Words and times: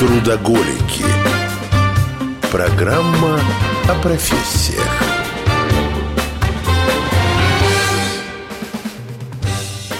Трудоголики. 0.00 1.04
Программа 2.50 3.38
о 3.86 3.94
профессиях. 4.00 4.88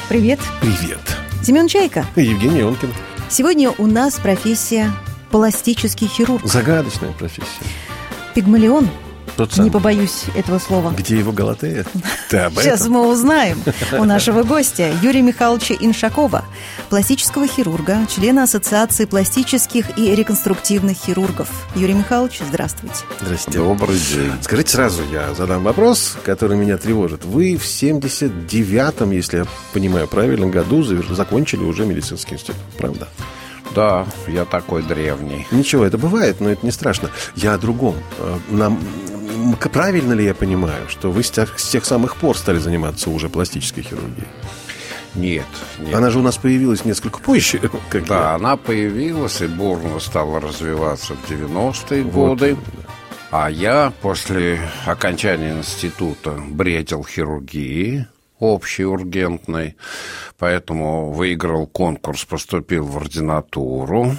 Привет, 0.08 0.40
Привет. 0.63 1.01
Семен 1.42 1.69
Чайка. 1.69 2.06
Евгений 2.17 2.63
Онкин. 2.63 2.94
Сегодня 3.28 3.72
у 3.76 3.87
нас 3.87 4.19
профессия 4.19 4.90
пластический 5.31 6.06
хирург. 6.06 6.46
Загадочная 6.46 7.12
профессия. 7.12 7.60
Пигмалион, 8.35 8.88
Тот 9.41 9.53
самый. 9.54 9.65
не 9.65 9.71
побоюсь 9.71 10.25
этого 10.35 10.59
слова. 10.59 10.91
Где 10.91 11.19
его 11.19 11.33
Галатея? 11.33 11.87
Сейчас 12.29 12.87
мы 12.89 13.09
узнаем 13.11 13.63
у 13.99 14.04
нашего 14.04 14.43
гостя 14.43 14.93
Юрия 15.03 15.22
Михайловича 15.22 15.75
Иншакова, 15.81 16.45
пластического 16.91 17.47
хирурга, 17.47 18.07
члена 18.15 18.43
Ассоциации 18.43 19.07
пластических 19.07 19.98
и 19.98 20.15
реконструктивных 20.15 20.98
хирургов. 20.98 21.48
Юрий 21.75 21.95
Михайлович, 21.95 22.43
здравствуйте. 22.47 22.97
Здрасте. 23.23 23.53
Добрый 23.53 23.98
день. 23.98 24.33
Скажите 24.43 24.73
сразу, 24.73 25.03
я 25.11 25.33
задам 25.33 25.65
вопрос, 25.65 26.19
который 26.23 26.59
меня 26.59 26.77
тревожит. 26.77 27.25
Вы 27.25 27.57
в 27.57 27.65
79-м, 27.65 29.11
если 29.11 29.39
я 29.39 29.47
понимаю 29.73 30.07
правильно, 30.07 30.48
году 30.48 30.83
закончили 30.83 31.62
уже 31.62 31.87
медицинский 31.87 32.34
институт, 32.34 32.57
правда? 32.77 33.09
Да, 33.75 34.05
я 34.27 34.45
такой 34.45 34.83
древний. 34.83 35.47
Ничего, 35.51 35.84
это 35.84 35.97
бывает, 35.97 36.41
но 36.41 36.51
это 36.51 36.67
не 36.67 36.73
страшно. 36.73 37.11
Я 37.37 37.55
о 37.55 37.59
другом. 37.59 37.95
Э, 38.19 38.39
Нам 38.51 38.81
правильно 39.73 40.12
ли 40.12 40.25
я 40.25 40.35
понимаю, 40.35 40.89
что 40.89 41.11
вы 41.11 41.23
с 41.23 41.30
тех, 41.30 41.59
с 41.59 41.69
тех 41.69 41.85
самых 41.85 42.17
пор 42.17 42.37
стали 42.37 42.59
заниматься 42.59 43.11
уже 43.11 43.29
пластической 43.29 43.83
хирургией? 43.83 44.29
Нет, 45.15 45.47
нет. 45.79 45.95
Она 45.95 46.11
же 46.11 46.21
у 46.21 46.23
нас 46.23 46.37
появилась 46.37 46.85
несколько 46.85 47.19
позже. 47.19 47.59
Как 47.91 48.07
Да, 48.07 48.21
я. 48.21 48.34
она 48.34 48.57
появилась 48.57 49.41
и 49.41 49.47
бурно 49.47 49.98
стала 49.98 50.41
развиваться 50.41 51.14
в 51.14 51.31
90-е 51.31 52.03
Вот. 52.05 52.12
годы. 52.39 52.56
А 53.33 53.48
я 53.51 53.92
после 54.03 54.61
окончания 54.87 55.53
института 55.53 56.33
бредил 56.48 57.05
хирургией 57.05 58.07
общей 58.41 58.84
ургентной, 58.84 59.77
поэтому 60.39 61.12
выиграл 61.12 61.67
конкурс, 61.67 62.25
поступил 62.25 62.86
в 62.86 62.97
ординатуру. 62.97 64.17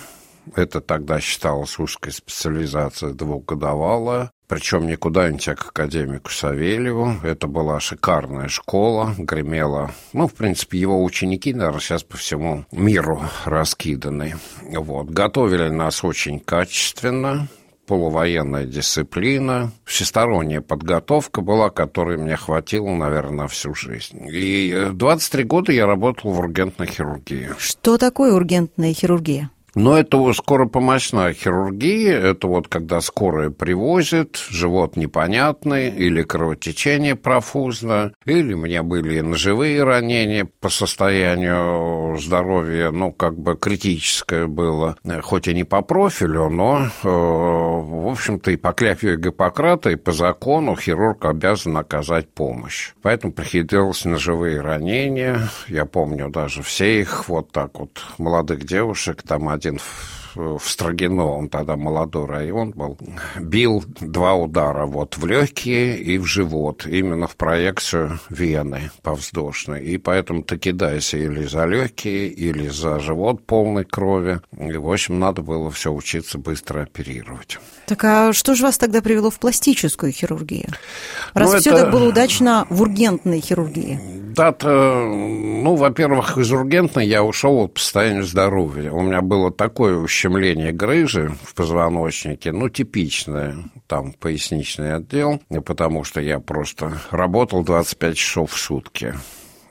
Это 0.55 0.79
тогда 0.81 1.19
считалось 1.19 1.77
узкой 1.79 2.11
специализацией 2.13 3.13
двухгодовалая. 3.13 4.31
Причем 4.51 4.85
не 4.85 4.97
куда-нибудь, 4.97 5.47
а 5.47 5.55
к 5.55 5.69
академику 5.69 6.29
Савельеву. 6.29 7.15
Это 7.23 7.47
была 7.47 7.79
шикарная 7.79 8.49
школа, 8.49 9.15
гремела... 9.17 9.91
Ну, 10.11 10.27
в 10.27 10.33
принципе, 10.33 10.77
его 10.77 11.01
ученики, 11.01 11.53
наверное, 11.53 11.79
сейчас 11.79 12.03
по 12.03 12.17
всему 12.17 12.65
миру 12.73 13.21
раскиданы. 13.45 14.35
Вот. 14.61 15.09
Готовили 15.09 15.69
нас 15.69 16.03
очень 16.03 16.41
качественно, 16.41 17.47
полувоенная 17.87 18.65
дисциплина, 18.65 19.71
всесторонняя 19.85 20.59
подготовка 20.59 21.39
была, 21.39 21.69
которой 21.69 22.17
мне 22.17 22.35
хватило, 22.35 22.93
наверное, 22.93 23.43
на 23.43 23.47
всю 23.47 23.73
жизнь. 23.73 24.27
И 24.29 24.69
э, 24.69 24.89
23 24.91 25.45
года 25.45 25.71
я 25.71 25.85
работал 25.85 26.29
в 26.29 26.39
ургентной 26.39 26.87
хирургии. 26.87 27.51
Что 27.57 27.97
такое 27.97 28.33
ургентная 28.33 28.93
хирургия? 28.93 29.49
Но 29.73 29.97
это 29.97 30.17
вот 30.17 30.35
скоропомощная 30.35 31.33
хирургия, 31.33 32.19
это 32.19 32.47
вот 32.47 32.67
когда 32.67 32.99
скорая 32.99 33.51
привозит, 33.51 34.37
живот 34.49 34.97
непонятный, 34.97 35.89
или 35.89 36.23
кровотечение 36.23 37.15
профузно, 37.15 38.13
или 38.25 38.53
у 38.53 38.57
меня 38.57 38.83
были 38.83 39.21
ножевые 39.21 39.83
ранения 39.83 40.47
по 40.59 40.69
состоянию 40.69 42.17
здоровья, 42.17 42.91
ну, 42.91 43.13
как 43.13 43.37
бы 43.37 43.55
критическое 43.55 44.45
было, 44.47 44.97
хоть 45.21 45.47
и 45.47 45.53
не 45.53 45.63
по 45.63 45.81
профилю, 45.81 46.49
но, 46.49 46.87
э, 47.03 47.07
в 47.07 48.09
общем-то, 48.09 48.51
и 48.51 48.57
по 48.57 48.73
кляпе 48.73 49.15
Гиппократа, 49.15 49.91
и 49.91 49.95
по 49.95 50.11
закону 50.11 50.75
хирург 50.75 51.23
обязан 51.23 51.77
оказать 51.77 52.29
помощь. 52.29 52.91
Поэтому 53.01 53.31
приходилось 53.31 54.03
ножевые 54.03 54.59
ранения, 54.59 55.49
я 55.69 55.85
помню 55.85 56.29
даже 56.29 56.61
все 56.61 56.99
их, 56.99 57.29
вот 57.29 57.51
так 57.51 57.79
вот, 57.79 58.01
молодых 58.17 58.65
девушек, 58.65 59.21
там 59.21 59.47
один 59.61 59.79
в 60.35 60.61
Строгино, 60.63 61.25
он 61.25 61.49
тогда 61.49 61.75
молодой 61.75 62.25
район 62.25 62.71
был, 62.71 62.97
бил 63.39 63.83
два 63.99 64.33
удара 64.33 64.85
вот 64.85 65.17
в 65.17 65.25
легкие 65.25 65.97
и 65.97 66.17
в 66.17 66.25
живот, 66.25 66.85
именно 66.85 67.27
в 67.27 67.35
проекцию 67.35 68.19
вены 68.29 68.91
повздошной. 69.01 69.83
И 69.83 69.97
поэтому 69.97 70.43
ты 70.43 70.57
кидайся 70.57 71.17
или 71.17 71.45
за 71.45 71.65
легкие, 71.65 72.27
или 72.27 72.67
за 72.69 72.99
живот 72.99 73.45
полной 73.45 73.85
крови. 73.85 74.41
И, 74.57 74.73
в 74.77 74.89
общем, 74.91 75.19
надо 75.19 75.41
было 75.41 75.69
все 75.71 75.91
учиться 75.91 76.37
быстро 76.37 76.83
оперировать. 76.83 77.59
Так 77.87 78.03
а 78.03 78.33
что 78.33 78.55
же 78.55 78.63
вас 78.63 78.77
тогда 78.77 79.01
привело 79.01 79.29
в 79.29 79.39
пластическую 79.39 80.11
хирургию? 80.11 80.69
Раз 81.33 81.53
Ну, 81.53 81.59
все 81.59 81.69
это- 81.71 81.81
так 81.83 81.91
было 81.91 82.07
удачно 82.09 82.65
в 82.69 82.81
ургентной 82.81 83.41
хирургии. 83.41 83.99
Да-то, 84.35 85.03
ну, 85.05 85.75
во-первых, 85.75 86.37
из 86.37 86.51
ургентной 86.51 87.05
я 87.05 87.21
ушел 87.23 87.67
по 87.67 87.79
состоянию 87.79 88.23
здоровья. 88.23 88.91
У 88.91 89.01
меня 89.01 89.21
было 89.21 89.51
такое 89.51 89.97
ущемление 90.21 90.71
грыжи 90.71 91.31
в 91.43 91.55
позвоночнике, 91.55 92.51
ну, 92.51 92.69
типичное, 92.69 93.55
там, 93.87 94.13
поясничный 94.13 94.93
отдел, 94.93 95.41
потому 95.65 96.03
что 96.03 96.21
я 96.21 96.39
просто 96.39 96.93
работал 97.09 97.63
25 97.63 98.15
часов 98.15 98.51
в 98.51 98.57
сутки 98.57 99.15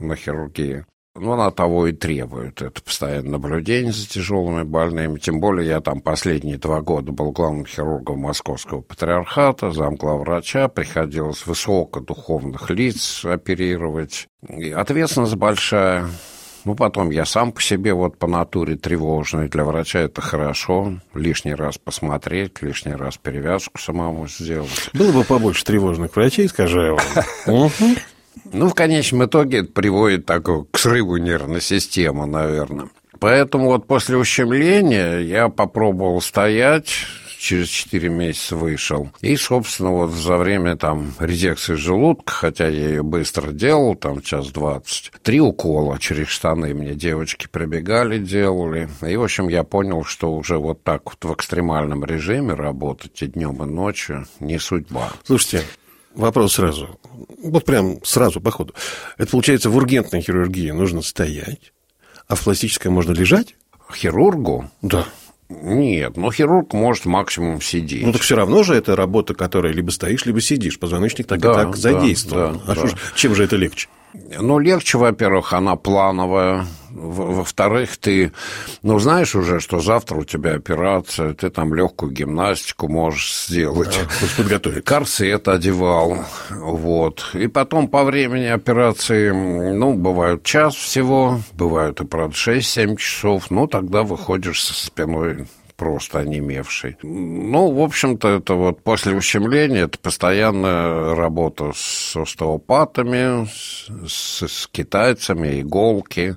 на 0.00 0.16
хирургии. 0.16 0.84
Ну, 1.14 1.32
она 1.32 1.52
того 1.52 1.86
и 1.86 1.92
требует. 1.92 2.62
Это 2.62 2.82
постоянное 2.82 3.32
наблюдение 3.32 3.92
за 3.92 4.08
тяжелыми 4.08 4.64
больными. 4.64 5.18
Тем 5.18 5.38
более 5.38 5.68
я 5.68 5.80
там 5.80 6.00
последние 6.00 6.58
два 6.58 6.80
года 6.80 7.12
был 7.12 7.30
главным 7.30 7.66
хирургом 7.66 8.18
Московского 8.18 8.80
патриархата, 8.80 9.70
замглавврача. 9.70 10.66
Приходилось 10.68 11.46
высокодуховных 11.46 12.70
лиц 12.70 13.24
оперировать. 13.24 14.26
И 14.48 14.70
ответственность 14.72 15.36
большая. 15.36 16.08
Ну, 16.64 16.74
потом 16.74 17.10
я 17.10 17.24
сам 17.24 17.52
по 17.52 17.62
себе 17.62 17.94
вот 17.94 18.18
по 18.18 18.26
натуре 18.26 18.76
тревожный. 18.76 19.48
Для 19.48 19.64
врача 19.64 20.00
это 20.00 20.20
хорошо. 20.20 20.94
Лишний 21.14 21.54
раз 21.54 21.78
посмотреть, 21.78 22.62
лишний 22.62 22.94
раз 22.94 23.16
перевязку 23.16 23.78
самому 23.78 24.28
сделать. 24.28 24.90
Было 24.92 25.12
бы 25.12 25.24
побольше 25.24 25.64
тревожных 25.64 26.14
врачей, 26.14 26.48
скажу 26.48 26.80
я 26.80 26.92
вам. 27.46 27.70
Ну, 28.52 28.68
в 28.68 28.74
конечном 28.74 29.26
итоге 29.26 29.58
это 29.58 29.72
приводит 29.72 30.24
так, 30.24 30.44
к 30.44 30.78
срыву 30.78 31.16
нервной 31.16 31.60
системы, 31.60 32.26
наверное. 32.26 32.88
Поэтому 33.18 33.66
вот 33.66 33.86
после 33.86 34.16
ущемления 34.16 35.18
я 35.18 35.48
попробовал 35.48 36.20
стоять, 36.20 37.06
через 37.40 37.68
4 37.68 38.08
месяца 38.10 38.54
вышел. 38.54 39.10
И, 39.22 39.34
собственно, 39.36 39.90
вот 39.90 40.10
за 40.10 40.36
время 40.36 40.76
там 40.76 41.14
резекции 41.18 41.74
желудка, 41.74 42.32
хотя 42.32 42.68
я 42.68 42.88
ее 42.88 43.02
быстро 43.02 43.50
делал, 43.50 43.94
там 43.94 44.20
час 44.20 44.50
двадцать, 44.50 45.10
три 45.22 45.40
укола 45.40 45.98
через 45.98 46.28
штаны 46.28 46.74
мне 46.74 46.94
девочки 46.94 47.48
прибегали, 47.50 48.18
делали. 48.18 48.88
И, 49.06 49.16
в 49.16 49.22
общем, 49.22 49.48
я 49.48 49.64
понял, 49.64 50.04
что 50.04 50.34
уже 50.34 50.58
вот 50.58 50.84
так 50.84 51.02
вот 51.06 51.24
в 51.24 51.32
экстремальном 51.34 52.04
режиме 52.04 52.52
работать 52.52 53.22
и 53.22 53.26
днем, 53.26 53.62
и 53.62 53.66
ночью 53.66 54.26
не 54.38 54.58
судьба. 54.58 55.10
Слушайте, 55.24 55.64
вопрос 56.14 56.54
сразу. 56.54 57.00
Вот 57.42 57.64
прям 57.64 58.04
сразу, 58.04 58.42
по 58.42 58.50
ходу. 58.50 58.74
Это 59.16 59.30
получается, 59.30 59.70
в 59.70 59.76
ургентной 59.76 60.20
хирургии 60.20 60.70
нужно 60.72 61.00
стоять, 61.00 61.72
а 62.28 62.34
в 62.34 62.44
пластической 62.44 62.90
можно 62.90 63.12
лежать? 63.12 63.56
Хирургу 63.92 64.70
Да. 64.82 65.06
Нет, 65.50 66.16
но 66.16 66.30
хирург 66.30 66.72
может 66.72 67.06
максимум 67.06 67.60
сидеть. 67.60 68.06
Ну 68.06 68.12
так 68.12 68.22
все 68.22 68.36
равно 68.36 68.62
же 68.62 68.74
это 68.74 68.94
работа, 68.94 69.34
которая 69.34 69.72
либо 69.72 69.90
стоишь, 69.90 70.24
либо 70.24 70.40
сидишь. 70.40 70.78
Позвоночник 70.78 71.26
так 71.26 71.40
Да, 71.40 71.50
и 71.50 71.54
так 71.56 71.76
задействован. 71.76 72.60
да, 72.66 72.72
а 72.72 72.74
да. 72.76 72.86
ж- 72.86 72.94
чем 73.16 73.34
же 73.34 73.42
это 73.44 73.56
легче? 73.56 73.88
Ну, 74.14 74.58
легче, 74.60 74.96
во-первых, 74.98 75.52
она 75.52 75.74
плановая. 75.76 76.66
Во- 77.10 77.26
Во-вторых, 77.40 77.96
ты, 77.96 78.32
ну, 78.82 78.98
знаешь 78.98 79.34
уже, 79.34 79.60
что 79.60 79.80
завтра 79.80 80.16
у 80.16 80.24
тебя 80.24 80.54
операция, 80.54 81.34
ты 81.34 81.50
там 81.50 81.74
легкую 81.74 82.12
гимнастику 82.12 82.88
можешь 82.88 83.32
сделать. 83.46 83.98
Есть 84.20 84.36
подготовить. 84.36 84.84
Корсет 84.84 85.48
одевал, 85.48 86.24
вот. 86.50 87.30
И 87.34 87.46
потом 87.48 87.88
по 87.88 88.04
времени 88.04 88.46
операции, 88.46 89.30
ну, 89.30 89.94
бывают 89.94 90.42
час 90.44 90.74
всего, 90.74 91.40
бывают 91.52 92.00
и, 92.00 92.04
правда, 92.06 92.34
6-7 92.36 92.96
часов, 92.96 93.50
ну, 93.50 93.66
тогда 93.66 94.02
выходишь 94.02 94.62
со 94.64 94.74
спиной 94.74 95.46
просто 95.80 96.18
онемевший. 96.18 96.98
Ну, 97.02 97.72
в 97.72 97.80
общем-то, 97.80 98.28
это 98.28 98.52
вот 98.52 98.82
после 98.84 99.14
ущемления, 99.14 99.84
это 99.84 99.98
постоянная 99.98 101.14
работа 101.14 101.72
с 101.74 102.14
остеопатами, 102.14 103.48
с, 104.06 104.46
с 104.46 104.68
китайцами, 104.70 105.62
иголки, 105.62 106.36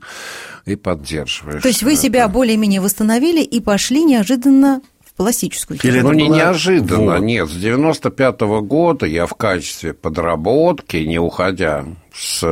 и 0.66 0.78
поддерживаешь. 0.78 1.62
То 1.62 1.68
есть 1.68 1.84
вы 1.84 1.98
себя 1.98 2.30
более-менее 2.30 2.80
восстановили 2.80 3.42
и 3.42 3.60
пошли 3.60 4.06
неожиданно 4.06 4.82
в 5.14 5.18
пластическую 5.18 5.78
Или 5.84 6.00
хирургию. 6.00 6.04
Ну, 6.04 6.12
не 6.14 6.28
была- 6.30 6.38
неожиданно, 6.38 7.12
Вот. 7.14 7.20
нет. 7.22 7.48
С 7.50 7.54
95 7.56 8.42
года 8.62 9.06
я 9.06 9.26
в 9.26 9.34
качестве 9.36 9.94
подработки, 9.94 10.98
не 10.98 11.20
уходя 11.20 11.86
с 12.14 12.44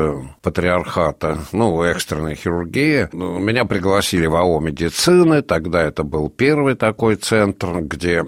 патриархата, 0.41 1.39
ну, 1.51 1.81
экстренной 1.83 2.35
хирургии, 2.35 3.09
ну, 3.13 3.39
меня 3.39 3.65
пригласили 3.65 4.25
в 4.27 4.35
АО 4.35 4.59
медицины, 4.59 5.41
тогда 5.41 5.81
это 5.83 6.03
был 6.03 6.29
первый 6.29 6.75
такой 6.75 7.15
центр, 7.15 7.81
где 7.81 8.25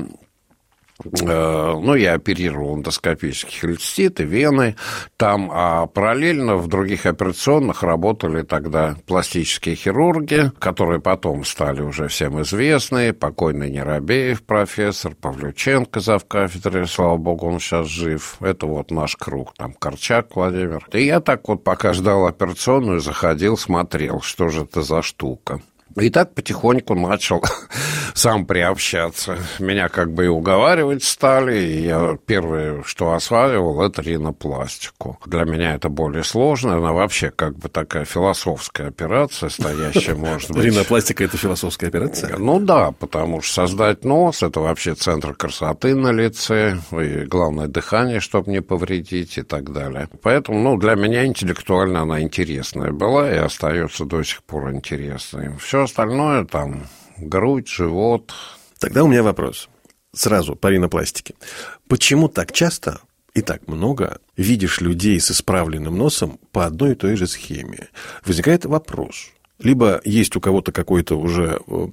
ну, 1.03 1.95
я 1.95 2.13
оперировал 2.13 2.75
эндоскопические 2.75 3.61
холециститы, 3.61 4.23
вены 4.23 4.75
там, 5.17 5.49
а 5.53 5.87
параллельно 5.87 6.57
в 6.57 6.67
других 6.67 7.05
операционных 7.05 7.83
работали 7.83 8.43
тогда 8.43 8.95
пластические 9.05 9.75
хирурги, 9.75 10.51
которые 10.59 10.99
потом 10.99 11.45
стали 11.45 11.81
уже 11.81 12.07
всем 12.07 12.41
известны, 12.41 13.13
покойный 13.13 13.69
Неробеев 13.69 14.43
профессор, 14.43 15.15
Павлюченко 15.15 15.99
завкафедры, 15.99 16.87
слава 16.87 17.17
богу, 17.17 17.47
он 17.47 17.59
сейчас 17.59 17.87
жив, 17.87 18.37
это 18.39 18.65
вот 18.65 18.91
наш 18.91 19.15
круг, 19.15 19.53
там 19.55 19.73
Корчак 19.73 20.35
Владимир. 20.35 20.87
И 20.91 21.03
я 21.03 21.19
так 21.19 21.47
вот, 21.47 21.63
пока 21.63 21.93
ждал 21.93 22.27
операционную, 22.27 22.99
заходил, 22.99 23.57
смотрел, 23.57 24.21
что 24.21 24.49
же 24.49 24.63
это 24.63 24.81
за 24.81 25.01
штука. 25.01 25.61
И 25.95 26.09
так 26.09 26.33
потихоньку 26.33 26.95
начал 26.95 27.43
сам 28.13 28.45
приобщаться. 28.45 29.37
Меня 29.59 29.89
как 29.89 30.11
бы 30.11 30.25
и 30.25 30.27
уговаривать 30.27 31.03
стали. 31.03 31.59
И 31.59 31.81
я 31.83 32.17
первое, 32.25 32.83
что 32.83 33.13
осваивал, 33.13 33.83
это 33.83 34.01
ринопластику. 34.01 35.19
Для 35.25 35.43
меня 35.43 35.75
это 35.75 35.89
более 35.89 36.23
сложно. 36.23 36.77
Она 36.77 36.93
вообще 36.93 37.29
как 37.29 37.57
бы 37.57 37.69
такая 37.69 38.05
философская 38.05 38.87
операция, 38.87 39.49
стоящая, 39.49 40.15
может 40.15 40.51
быть. 40.51 40.65
Ринопластика– 40.65 41.23
это 41.25 41.37
философская 41.37 41.89
операция? 41.89 42.37
Ну 42.37 42.59
да, 42.59 42.91
потому 42.91 43.41
что 43.41 43.53
создать 43.53 44.03
нос– 44.03 44.41
это 44.43 44.59
вообще 44.59 44.95
центр 44.95 45.33
красоты 45.33 45.95
на 45.95 46.11
лице, 46.11 46.77
и 46.91 47.25
главное 47.25 47.67
дыхание, 47.67 48.19
чтобы 48.19 48.51
не 48.51 48.61
повредить 48.61 49.37
и 49.37 49.41
так 49.41 49.71
далее. 49.71 50.09
Поэтому, 50.21 50.59
ну, 50.59 50.77
для 50.77 50.95
меня 50.95 51.25
интеллектуально 51.25 52.01
она 52.01 52.21
интересная 52.21 52.91
была 52.91 53.31
и 53.31 53.37
остается 53.37 54.05
до 54.05 54.23
сих 54.23 54.43
пор 54.43 54.71
интересной. 54.71 55.55
Все 55.57 55.82
остальное 55.83 56.45
там 56.45 56.87
грудь, 57.17 57.67
живот. 57.67 58.33
Тогда 58.79 59.03
у 59.03 59.07
меня 59.07 59.23
вопрос. 59.23 59.69
Сразу 60.13 60.55
по 60.55 60.67
ринопластике. 60.67 61.35
Почему 61.87 62.27
так 62.27 62.51
часто 62.51 63.01
и 63.33 63.41
так 63.41 63.67
много 63.67 64.19
видишь 64.37 64.81
людей 64.81 65.19
с 65.19 65.31
исправленным 65.31 65.97
носом 65.97 66.39
по 66.51 66.65
одной 66.65 66.91
и 66.91 66.95
той 66.95 67.15
же 67.15 67.27
схеме? 67.27 67.89
Возникает 68.25 68.65
вопрос. 68.65 69.31
Либо 69.59 70.01
есть 70.03 70.35
у 70.35 70.41
кого-то 70.41 70.71
какой-то 70.71 71.15
уже 71.17 71.59
э, 71.65 71.87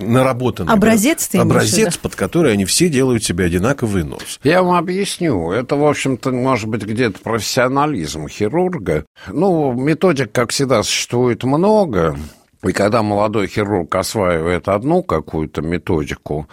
наработанный 0.00 0.72
Образец 0.72 1.28
ты 1.28 1.38
да, 1.38 1.44
образец, 1.44 1.96
под 1.96 2.16
который 2.16 2.52
они 2.52 2.64
все 2.64 2.88
делают 2.88 3.22
себе 3.22 3.44
одинаковый 3.44 4.02
нос. 4.02 4.40
Я 4.42 4.62
вам 4.62 4.76
объясню. 4.76 5.52
Это, 5.52 5.76
в 5.76 5.84
общем-то, 5.84 6.32
может 6.32 6.68
быть, 6.68 6.82
где-то 6.82 7.20
профессионализм 7.20 8.28
хирурга. 8.28 9.04
Ну, 9.28 9.72
методик, 9.72 10.32
как 10.32 10.50
всегда, 10.50 10.82
существует 10.82 11.44
много. 11.44 12.16
И 12.64 12.72
когда 12.72 13.02
молодой 13.02 13.48
хирург 13.48 13.92
осваивает 13.96 14.68
одну 14.68 15.02
какую-то 15.02 15.62
методику, 15.62 16.46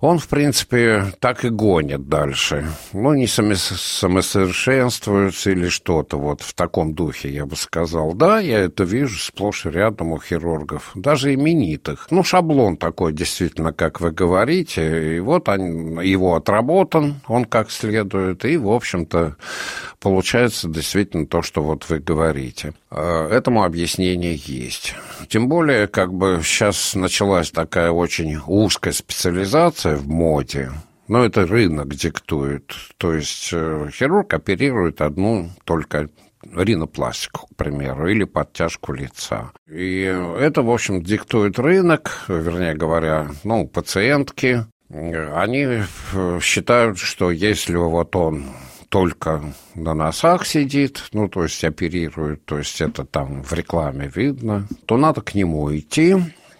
он, 0.00 0.18
в 0.18 0.26
принципе, 0.26 1.12
так 1.20 1.44
и 1.44 1.50
гонит 1.50 2.08
дальше. 2.08 2.66
Ну, 2.92 3.14
не 3.14 3.28
самосовершенствуется 3.28 5.52
или 5.52 5.68
что-то 5.68 6.18
вот 6.18 6.40
в 6.40 6.52
таком 6.54 6.94
духе, 6.94 7.28
я 7.28 7.46
бы 7.46 7.54
сказал. 7.54 8.12
Да, 8.14 8.40
я 8.40 8.58
это 8.58 8.82
вижу 8.82 9.16
сплошь 9.18 9.66
и 9.66 9.70
рядом 9.70 10.10
у 10.12 10.20
хирургов, 10.20 10.90
даже 10.96 11.32
именитых. 11.32 12.08
Ну, 12.10 12.24
шаблон 12.24 12.76
такой, 12.76 13.12
действительно, 13.12 13.72
как 13.72 14.00
вы 14.00 14.10
говорите. 14.10 15.16
И 15.16 15.20
вот 15.20 15.48
он, 15.48 16.00
его 16.00 16.34
отработан, 16.34 17.20
он 17.28 17.44
как 17.44 17.70
следует, 17.70 18.44
и, 18.44 18.56
в 18.56 18.68
общем-то, 18.68 19.36
получается 20.00 20.68
действительно 20.68 21.26
то, 21.26 21.42
что 21.42 21.62
вот 21.62 21.88
вы 21.88 22.00
говорите. 22.00 22.74
Э, 22.90 23.28
Этому 23.30 23.62
объяснение 23.62 24.34
есть. 24.34 24.96
Тем 25.28 25.51
более, 25.52 25.86
как 25.86 26.14
бы 26.14 26.40
сейчас 26.42 26.94
началась 26.94 27.50
такая 27.50 27.90
очень 27.90 28.38
узкая 28.46 28.94
специализация 28.94 29.96
в 29.96 30.08
моде. 30.08 30.70
Но 31.08 31.26
это 31.26 31.46
рынок 31.46 31.94
диктует. 31.94 32.72
То 32.96 33.12
есть 33.12 33.50
э, 33.52 33.90
хирург 33.92 34.32
оперирует 34.32 35.02
одну 35.02 35.50
только 35.64 36.08
ринопластику, 36.42 37.48
к 37.48 37.56
примеру, 37.56 38.08
или 38.08 38.24
подтяжку 38.24 38.94
лица. 38.94 39.52
И 39.70 40.04
это, 40.38 40.62
в 40.62 40.70
общем, 40.70 41.02
диктует 41.02 41.58
рынок, 41.58 42.24
вернее 42.28 42.74
говоря, 42.74 43.28
ну, 43.44 43.66
пациентки. 43.68 44.64
Э, 44.88 45.34
Они 45.34 45.66
э, 45.66 46.40
считают, 46.40 46.96
что 46.96 47.30
если 47.30 47.76
вот 47.76 48.16
он 48.16 48.46
только 48.92 49.42
на 49.74 49.94
носах 49.94 50.44
сидит, 50.46 51.04
ну, 51.14 51.26
то 51.26 51.44
есть 51.44 51.64
оперирует, 51.64 52.44
то 52.44 52.58
есть 52.58 52.78
это 52.82 53.06
там 53.06 53.42
в 53.42 53.50
рекламе 53.54 54.12
видно, 54.14 54.68
то 54.84 54.98
надо 54.98 55.22
к 55.22 55.34
нему 55.34 55.74
идти, 55.74 56.16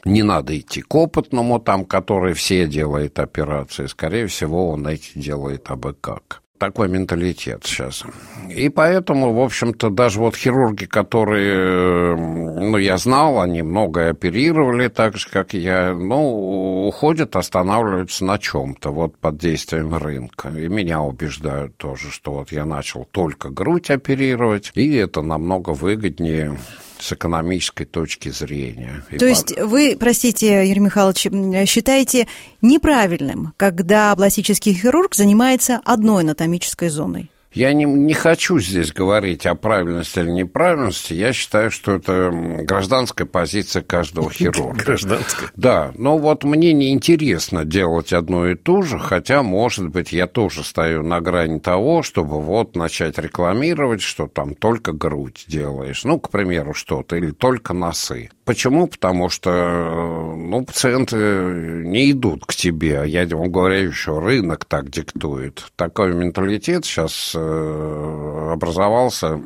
не 0.07 0.23
надо 0.23 0.59
идти 0.59 0.81
к 0.81 0.95
опытному, 0.95 1.61
там, 1.61 1.85
который 1.85 2.33
все 2.33 2.67
делает 2.67 3.19
операции. 3.19 3.85
Скорее 3.85 4.29
всего, 4.29 4.71
он 4.71 4.89
эти 4.89 5.19
делает 5.19 5.71
абы 5.71 5.93
как. 5.93 6.42
Такой 6.63 6.89
менталитет 6.89 7.65
сейчас. 7.65 8.05
И 8.49 8.69
поэтому, 8.69 9.33
в 9.33 9.41
общем-то, 9.41 9.91
даже 9.91 10.21
вот 10.21 10.37
хирурги, 10.37 10.85
которые, 10.85 12.15
ну, 12.15 12.77
я 12.77 12.99
знал, 12.99 13.41
они 13.41 13.63
многое 13.63 14.13
оперировали, 14.13 14.87
так 14.87 15.17
же, 15.17 15.29
как 15.29 15.55
я, 15.55 15.93
ну, 15.93 16.87
уходят, 16.87 17.35
останавливаются 17.35 18.25
на 18.25 18.39
чем-то, 18.39 18.91
вот 18.91 19.19
под 19.19 19.39
действием 19.39 19.93
рынка. 19.93 20.51
И 20.51 20.69
меня 20.69 21.01
убеждают 21.01 21.77
тоже, 21.79 22.13
что 22.13 22.35
вот 22.35 22.53
я 22.53 22.65
начал 22.65 23.09
только 23.11 23.51
грудь 23.51 23.91
оперировать, 23.91 24.71
и 24.77 24.95
это 24.95 25.21
намного 25.21 25.71
выгоднее 25.71 26.57
с 27.03 27.13
экономической 27.13 27.85
точки 27.85 28.29
зрения. 28.29 29.05
И 29.11 29.19
То 29.19 29.27
есть 29.27 29.59
вы, 29.59 29.97
простите, 29.99 30.67
Юрий 30.69 30.81
Михайлович, 30.81 31.27
считаете 31.69 32.29
неправильным, 32.61 33.55
когда 33.57 34.15
пластический 34.15 34.73
хирург 34.73 35.15
занимается 35.15 35.81
одной 35.85 36.23
анатомической 36.23 36.89
зоной? 36.89 37.32
Я 37.55 37.73
не, 37.75 37.85
не 37.85 38.15
хочу 38.15 38.59
здесь 38.59 38.93
говорить 38.93 39.47
о 39.47 39.55
правильности 39.55 40.21
или 40.21 40.31
неправильности. 40.31 41.13
Я 41.13 41.33
считаю, 41.33 41.71
что 41.71 41.93
это 41.93 42.31
гражданская 42.33 43.27
позиция 43.27 43.83
каждого 43.83 44.31
хирурга. 44.33 44.85
Гражданская. 44.85 45.51
Да, 45.57 45.93
но 45.95 46.17
вот 46.19 46.45
мне 46.45 46.73
неинтересно 46.73 47.65
делать 47.65 48.13
одно 48.13 48.49
и 48.49 48.55
то 48.55 48.83
же, 48.83 48.99
хотя, 48.99 49.43
может 49.43 49.89
быть, 49.89 50.13
я 50.13 50.27
тоже 50.27 50.65
стою 50.65 51.03
на 51.03 51.21
грани 51.21 51.59
того, 51.59 52.03
чтобы 52.03 52.41
вот 52.41 52.75
начать 52.75 53.19
рекламировать, 53.19 54.01
что 54.01 54.27
там 54.27 54.55
только 54.55 54.93
грудь 54.93 55.45
делаешь, 55.47 56.05
ну, 56.05 56.19
к 56.19 56.31
примеру, 56.31 56.73
что-то, 56.75 57.17
или 57.17 57.31
только 57.31 57.75
носы. 57.75 58.31
Почему? 58.45 58.89
Потому 58.89 59.29
что, 59.29 60.35
ну, 60.37 60.65
пациенты 60.65 61.17
не 61.17 62.11
идут 62.11 62.45
к 62.45 62.55
тебе, 62.55 63.01
а 63.01 63.05
я 63.05 63.25
вам 63.27 63.51
говорю 63.53 63.89
еще, 63.89 64.19
рынок 64.19 64.65
так 64.65 64.91
диктует. 64.91 65.71
Такой 65.77 66.13
менталитет 66.13 66.85
сейчас 66.85 67.35
э, 67.37 68.49
образовался, 68.53 69.41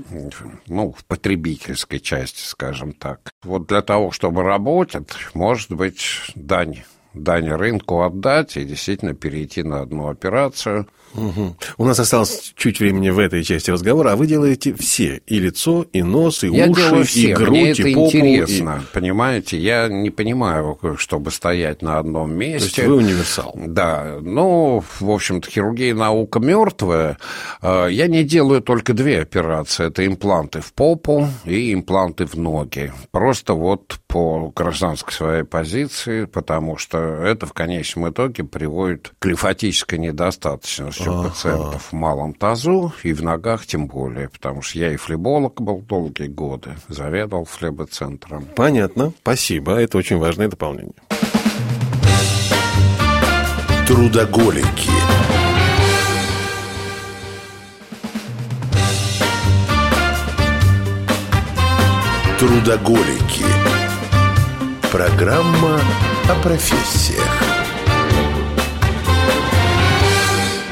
ну, 0.66 0.94
в 0.96 1.04
потребительской 1.04 2.00
части, 2.00 2.40
скажем 2.40 2.92
так. 2.92 3.20
Вот 3.44 3.66
для 3.66 3.82
того, 3.82 4.12
чтобы 4.12 4.42
работать, 4.42 5.08
может 5.34 5.72
быть, 5.72 6.02
дань 6.34 6.82
дань 7.16 7.48
рынку 7.50 8.02
отдать 8.02 8.56
и 8.56 8.64
действительно 8.64 9.14
перейти 9.14 9.62
на 9.62 9.80
одну 9.80 10.08
операцию. 10.08 10.86
Мгм. 11.14 11.56
У 11.78 11.84
нас 11.86 11.98
осталось 11.98 12.52
чуть 12.56 12.78
времени 12.78 13.08
в 13.08 13.18
этой 13.18 13.42
части 13.42 13.70
разговора, 13.70 14.12
а 14.12 14.16
вы 14.16 14.26
делаете 14.26 14.74
все. 14.74 15.22
И 15.26 15.38
лицо, 15.38 15.86
и 15.92 16.02
нос, 16.02 16.44
и 16.44 16.48
Я 16.48 16.66
уши, 16.66 16.80
делаю 16.82 17.00
и 17.02 17.04
все, 17.06 17.34
грудь, 17.34 17.48
мне 17.50 17.62
и 17.62 17.72
это 17.72 17.82
попу. 17.84 18.16
и- 18.16 18.18
интересно, 18.20 18.82
понимаете? 18.92 19.56
Я 19.58 19.88
не 19.88 20.10
понимаю, 20.10 20.78
чтобы 20.98 21.30
стоять 21.30 21.80
на 21.80 21.98
одном 21.98 22.36
То 22.36 22.42
есть 22.44 22.64
месте. 22.64 22.86
вы 22.86 22.96
универсал. 22.96 23.54
Да, 23.56 24.18
ну, 24.20 24.84
в 25.00 25.10
общем-то, 25.10 25.50
хирургия 25.50 25.94
наука 25.94 26.38
мертвая. 26.40 27.16
Э, 27.62 27.88
Я 27.90 28.08
не 28.08 28.22
делаю 28.24 28.60
только 28.60 28.92
две 28.92 29.22
операции. 29.22 29.86
Это 29.86 30.04
импланты 30.06 30.60
в 30.60 30.72
попу 30.74 31.28
и 31.46 31.72
импланты 31.72 32.26
в 32.26 32.34
ноги. 32.34 32.92
Просто 33.10 33.54
вот 33.54 33.98
по 34.06 34.52
гражданской 34.54 35.12
своей 35.14 35.44
позиции, 35.44 36.24
потому 36.26 36.76
что 36.76 37.05
это 37.06 37.46
в 37.46 37.52
конечном 37.52 38.10
итоге 38.10 38.44
приводит 38.44 39.12
к 39.18 39.26
лимфатической 39.26 39.98
недостаточности 39.98 41.08
у 41.08 41.24
пациентов 41.24 41.88
в 41.90 41.92
малом 41.92 42.34
тазу 42.34 42.92
и 43.02 43.12
в 43.12 43.22
ногах 43.22 43.66
тем 43.66 43.86
более, 43.86 44.28
потому 44.28 44.62
что 44.62 44.78
я 44.78 44.92
и 44.92 44.96
флеболог 44.96 45.60
был 45.60 45.80
долгие 45.80 46.28
годы, 46.28 46.76
заведовал 46.88 47.44
флебоцентром. 47.44 48.46
Понятно. 48.54 49.12
Спасибо. 49.22 49.76
Это 49.76 49.98
очень 49.98 50.18
важное 50.18 50.48
дополнение. 50.48 50.94
Трудоголики. 53.86 54.90
Трудоголики. 62.38 63.65
Программа 64.96 65.78
о 66.26 66.42
профессиях. 66.42 67.20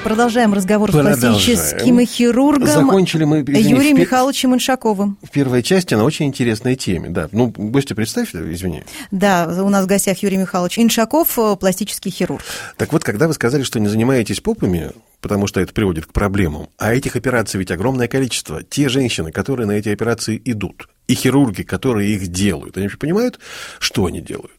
Продолжаем 0.02 0.54
разговор 0.54 0.90
Продолжаем. 0.90 1.18
с 1.18 1.42
пластическим 1.44 2.06
хирургом 2.06 2.66
Закончили 2.66 3.24
мы, 3.24 3.42
извини, 3.42 3.68
Юрием 3.68 3.96
в 3.96 3.98
пе- 3.98 4.02
Михайловичем 4.04 4.54
Иншаковым. 4.54 5.18
В 5.22 5.28
первой 5.28 5.62
части 5.62 5.92
на 5.92 6.04
очень 6.04 6.24
интересной 6.24 6.74
теме, 6.74 7.10
да. 7.10 7.28
Ну, 7.32 7.52
гостя 7.54 7.94
представь, 7.94 8.34
извини. 8.34 8.84
Да, 9.10 9.46
у 9.62 9.68
нас 9.68 9.84
в 9.84 9.88
гостях 9.88 10.16
Юрий 10.22 10.38
Михайлович 10.38 10.78
Иншаков, 10.78 11.38
э, 11.38 11.56
пластический 11.56 12.10
хирург. 12.10 12.42
Так 12.78 12.94
вот, 12.94 13.04
когда 13.04 13.28
вы 13.28 13.34
сказали, 13.34 13.62
что 13.62 13.78
не 13.78 13.88
занимаетесь 13.88 14.40
попами, 14.40 14.92
потому 15.24 15.46
что 15.46 15.58
это 15.58 15.72
приводит 15.72 16.04
к 16.04 16.12
проблемам, 16.12 16.68
а 16.76 16.94
этих 16.94 17.16
операций 17.16 17.58
ведь 17.58 17.70
огромное 17.70 18.08
количество, 18.08 18.62
те 18.62 18.90
женщины, 18.90 19.32
которые 19.32 19.66
на 19.66 19.72
эти 19.72 19.88
операции 19.88 20.38
идут, 20.44 20.86
и 21.08 21.14
хирурги, 21.14 21.62
которые 21.62 22.10
их 22.10 22.26
делают, 22.26 22.76
они 22.76 22.84
вообще 22.84 22.98
понимают, 22.98 23.40
что 23.78 24.04
они 24.04 24.20
делают? 24.20 24.52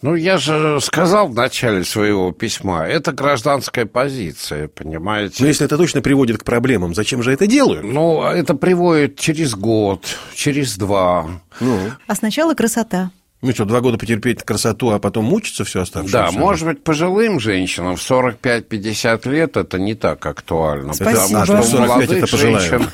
Ну, 0.00 0.14
я 0.14 0.38
же 0.38 0.80
сказал 0.80 1.28
в 1.28 1.34
начале 1.34 1.84
своего 1.84 2.32
письма, 2.32 2.86
это 2.86 3.12
гражданская 3.12 3.84
позиция, 3.84 4.68
понимаете? 4.68 5.36
Но 5.40 5.46
если 5.46 5.66
это 5.66 5.76
точно 5.76 6.00
приводит 6.00 6.38
к 6.38 6.44
проблемам, 6.44 6.94
зачем 6.94 7.22
же 7.22 7.30
это 7.30 7.46
делают? 7.46 7.84
Ну, 7.84 8.22
это 8.22 8.54
приводит 8.54 9.18
через 9.18 9.54
год, 9.54 10.06
через 10.34 10.78
два. 10.78 11.28
Ну, 11.60 11.78
А 12.06 12.14
сначала 12.14 12.54
красота. 12.54 13.10
Ну 13.44 13.52
что, 13.52 13.66
два 13.66 13.80
года 13.80 13.98
потерпеть 13.98 14.42
красоту, 14.42 14.90
а 14.90 14.98
потом 14.98 15.26
мучиться 15.26 15.64
все 15.64 15.82
оставшееся? 15.82 16.12
Да, 16.12 16.30
может 16.32 16.66
быть, 16.66 16.82
пожилым 16.82 17.40
женщинам 17.40 17.96
в 17.96 18.00
45-50 18.00 19.28
лет 19.28 19.56
это 19.58 19.78
не 19.78 19.94
так 19.94 20.24
актуально. 20.24 20.94
Спасибо. 20.94 21.40
Потому 21.40 21.44
что 21.44 21.58
у 21.58 21.62
45 21.62 21.88
молодых, 21.88 22.28
женщин, 22.28 22.90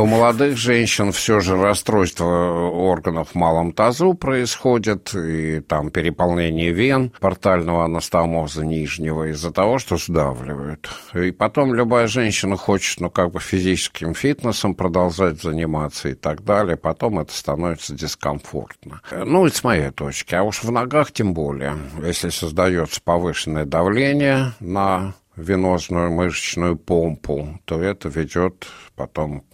у 0.00 0.06
молодых 0.06 0.56
женщин 0.56 1.12
все 1.12 1.38
же 1.38 1.56
расстройство 1.56 2.24
органов 2.24 3.30
в 3.30 3.34
малом 3.36 3.72
тазу 3.72 4.14
происходит, 4.14 5.14
и 5.14 5.60
там 5.60 5.90
переполнение 5.90 6.72
вен 6.72 7.12
портального 7.20 7.84
анастомоза 7.84 8.64
нижнего 8.64 9.30
из-за 9.30 9.52
того, 9.52 9.78
что 9.78 9.96
сдавливают. 9.96 10.90
И 11.14 11.30
потом 11.30 11.72
любая 11.72 12.08
женщина 12.08 12.56
хочет, 12.56 13.00
ну, 13.00 13.10
как 13.10 13.30
бы 13.30 13.38
физическим 13.38 14.14
фитнесом 14.14 14.74
продолжать 14.74 15.40
заниматься 15.40 16.08
и 16.08 16.14
так 16.14 16.42
далее. 16.44 16.76
Потом 16.76 17.20
это 17.20 17.32
становится 17.32 17.94
дискомфортно. 17.94 19.00
Ну, 19.12 19.46
и 19.46 19.50
с 19.50 19.62
моей 19.62 19.83
точки. 19.90 20.34
А 20.34 20.42
уж 20.42 20.62
в 20.62 20.70
ногах 20.70 21.12
тем 21.12 21.34
более. 21.34 21.76
Если 22.02 22.28
создается 22.30 23.00
повышенное 23.02 23.64
давление 23.64 24.52
на 24.60 25.14
венозную 25.36 26.12
мышечную 26.12 26.76
помпу, 26.76 27.60
то 27.64 27.80
это 27.80 28.08
ведет 28.08 28.66
потом 28.94 29.44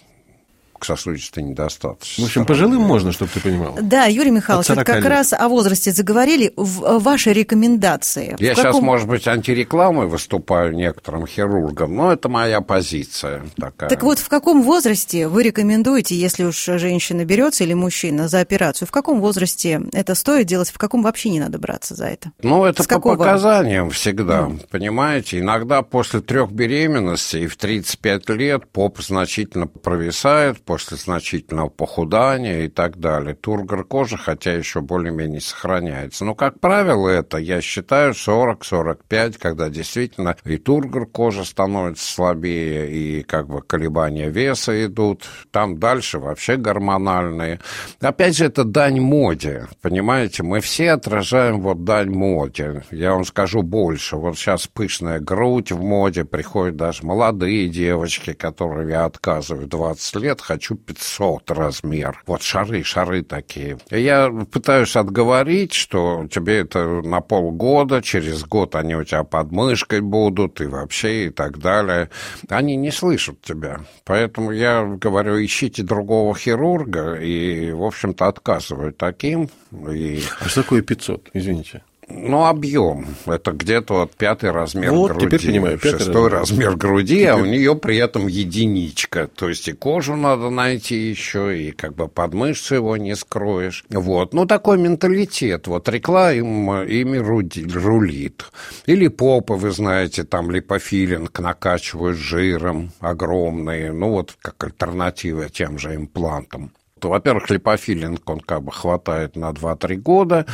сосудистой 0.85 1.43
недостаточности. 1.43 2.21
В 2.21 2.25
общем, 2.25 2.47
пожилым 2.47 2.83
можно, 2.83 3.13
чтобы 3.13 3.31
ты 3.33 3.41
понимал. 3.41 3.79
Да, 3.81 4.07
Юрий 4.07 4.31
Михайлович, 4.31 4.71
От 4.71 4.77
вот 4.77 4.85
40 4.85 4.87
как 4.87 4.97
лет. 4.97 5.07
раз 5.07 5.33
о 5.33 5.49
возрасте 5.49 5.93
заговорили. 5.93 6.53
В- 6.57 6.85
э, 6.85 6.99
Ваши 6.99 7.33
рекомендации. 7.33 8.37
Я 8.39 8.55
каком- 8.55 8.73
сейчас, 8.73 8.81
может 8.83 9.09
быть, 9.09 9.27
антирекламой 9.29 10.07
выступаю 10.07 10.75
некоторым 10.75 11.27
хирургам, 11.27 11.95
но 11.95 12.13
это 12.13 12.29
моя 12.29 12.61
позиция 12.61 13.43
такая. 13.59 13.89
Так 13.89 14.03
вот, 14.03 14.19
в 14.19 14.29
каком 14.29 14.63
возрасте 14.63 15.29
вы 15.29 15.43
рекомендуете, 15.43 16.15
если 16.15 16.45
уж 16.45 16.57
женщина 16.65 17.25
берется 17.25 17.65
или 17.65 17.75
мужчина 17.75 18.29
за 18.29 18.41
операцию, 18.41 18.87
в 18.89 18.91
каком 18.91 19.21
возрасте 19.21 19.81
это 19.93 20.15
стоит 20.15 20.47
делать, 20.47 20.71
в 20.71 20.79
каком 20.79 21.03
вообще 21.03 21.31
не 21.31 21.41
надо 21.41 21.59
браться 21.59 21.95
за 21.95 22.07
это? 22.07 22.33
Ну, 22.43 22.65
это 22.65 22.83
С 22.83 22.87
по 22.87 22.95
какого? 22.97 23.17
показаниям 23.17 23.91
всегда, 23.91 24.51
понимаете? 24.71 25.39
Иногда 25.41 25.83
после 25.83 26.21
трех 26.21 26.51
беременностей 26.51 27.47
в 27.47 27.57
35 27.57 28.29
лет 28.31 28.67
поп 28.69 29.01
значительно 29.01 29.67
провисает, 29.67 30.61
после 30.71 30.97
значительного 30.97 31.69
похудания 31.69 32.67
и 32.67 32.69
так 32.69 32.97
далее. 33.01 33.35
Тургор 33.35 33.83
кожи, 33.83 34.17
хотя 34.17 34.53
еще 34.53 34.81
более-менее 34.81 35.41
сохраняется. 35.41 36.25
Но, 36.25 36.37
как 36.37 36.61
правило, 36.61 37.09
это, 37.09 37.39
я 37.39 37.61
считаю, 37.61 38.13
40-45, 38.13 39.37
когда 39.37 39.69
действительно 39.69 40.37
и 40.45 40.59
тургор 40.59 41.07
кожи 41.07 41.45
становится 41.45 42.09
слабее, 42.09 42.89
и 42.89 43.25
как 43.25 43.49
бы 43.49 43.63
колебания 43.63 44.31
веса 44.31 44.87
идут. 44.87 45.25
Там 45.51 45.81
дальше 45.81 46.21
вообще 46.21 46.55
гормональные. 46.55 47.59
Опять 48.01 48.37
же, 48.37 48.45
это 48.45 48.63
дань 48.63 49.01
моде, 49.01 49.67
понимаете? 49.83 50.45
Мы 50.45 50.61
все 50.61 50.93
отражаем 50.93 51.63
вот 51.63 51.83
дань 51.83 52.11
моде. 52.11 52.85
Я 52.93 53.15
вам 53.15 53.25
скажу 53.25 53.63
больше. 53.63 54.15
Вот 54.15 54.39
сейчас 54.39 54.69
пышная 54.69 55.19
грудь 55.19 55.73
в 55.73 55.83
моде, 55.83 56.25
приходят 56.25 56.77
даже 56.77 57.05
молодые 57.05 57.69
девочки, 57.69 58.35
которым 58.35 58.89
я 58.89 59.07
отказываю 59.07 59.67
20 59.67 60.15
лет, 60.15 60.41
хочу 60.61 60.75
500 60.75 61.51
размер. 61.53 62.23
Вот 62.27 62.43
шары, 62.43 62.85
шары 62.85 63.23
такие. 63.23 63.79
И 63.91 64.03
я 64.03 64.31
пытаюсь 64.53 64.95
отговорить, 64.95 65.73
что 65.73 66.27
тебе 66.31 66.59
это 66.59 67.01
на 67.01 67.23
полгода, 67.23 68.03
через 68.03 68.45
год 68.45 68.75
они 68.75 68.95
у 68.95 69.05
тебя 69.05 69.25
под 69.25 69.53
мышкой 69.53 70.03
будут 70.03 70.61
и 70.61 70.67
вообще 70.67 71.27
и 71.27 71.31
так 71.31 71.59
далее. 71.59 72.11
Они 72.51 72.77
не 72.77 72.91
слышат 72.91 73.41
тебя. 73.41 73.81
Поэтому 74.05 74.53
я 74.53 74.85
говорю, 74.85 75.43
ищите 75.43 75.83
другого 75.83 76.35
хирурга 76.35 77.15
и, 77.15 77.71
в 77.73 77.83
общем-то, 77.83 78.27
отказываю 78.27 78.93
таким. 78.93 79.49
И, 79.73 80.23
А 80.41 80.49
что 80.49 80.63
такое 80.63 80.83
500, 80.83 81.31
извините? 81.33 81.83
Ну, 82.11 82.47
объем. 82.47 83.07
Это 83.27 83.53
где-то 83.53 83.95
вот 83.95 84.13
пятый 84.13 84.51
размер 84.51 84.93
Вот, 84.93 85.13
груди. 85.13 85.27
теперь 85.27 85.47
понимаю, 85.47 85.79
пятый 85.79 85.99
Шестой 85.99 86.29
размер. 86.29 86.41
размер 86.41 86.77
груди, 86.77 87.25
а 87.25 87.37
у 87.37 87.45
нее 87.45 87.77
при 87.77 87.97
этом 87.97 88.27
единичка. 88.27 89.29
То 89.29 89.49
есть 89.49 89.69
и 89.69 89.73
кожу 89.73 90.17
надо 90.17 90.51
найти 90.51 90.97
еще, 90.97 91.59
и 91.59 91.71
как 91.71 91.95
бы 91.95 92.09
под 92.09 92.35
мышцу 92.35 92.75
его 92.77 92.97
не 92.97 93.15
скроешь. 93.17 93.85
Вот. 93.91 94.35
Ну, 94.35 94.47
такой 94.47 94.79
менталитет. 94.79 95.67
Вот 95.67 95.89
реклама 95.89 96.83
ими 96.83 97.19
рулит. 97.19 98.45
Или 98.87 99.09
попы, 99.09 99.55
вы 99.55 99.71
знаете, 99.71 100.25
там 100.25 100.51
липофилинг 100.51 101.39
накачивают 101.39 102.17
жиром 102.17 102.93
огромные. 103.01 103.93
Ну, 103.93 104.11
вот 104.11 104.35
как 104.41 104.63
альтернатива 104.65 105.49
тем 105.49 105.79
же 105.79 105.95
имплантам 105.95 106.73
во-первых, 107.09 107.51
липофилинг, 107.51 108.29
он 108.29 108.41
как 108.41 108.63
бы 108.63 108.73
хватает 108.73 109.37
на 109.37 109.51
2-3 109.51 109.97
года, 109.97 110.47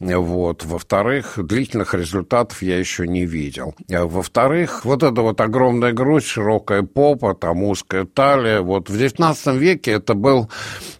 вот, 0.00 0.64
во-вторых, 0.64 1.34
длительных 1.36 1.94
результатов 1.94 2.62
я 2.62 2.78
еще 2.78 3.06
не 3.06 3.24
видел. 3.26 3.74
Во-вторых, 3.88 4.84
вот 4.84 5.02
эта 5.02 5.20
вот 5.22 5.40
огромная 5.40 5.92
грудь, 5.92 6.24
широкая 6.24 6.82
попа, 6.82 7.34
там 7.34 7.62
узкая 7.62 8.04
талия, 8.04 8.60
вот 8.60 8.88
в 8.90 8.96
19 8.96 9.54
веке 9.56 9.92
это 9.92 10.14
был 10.14 10.48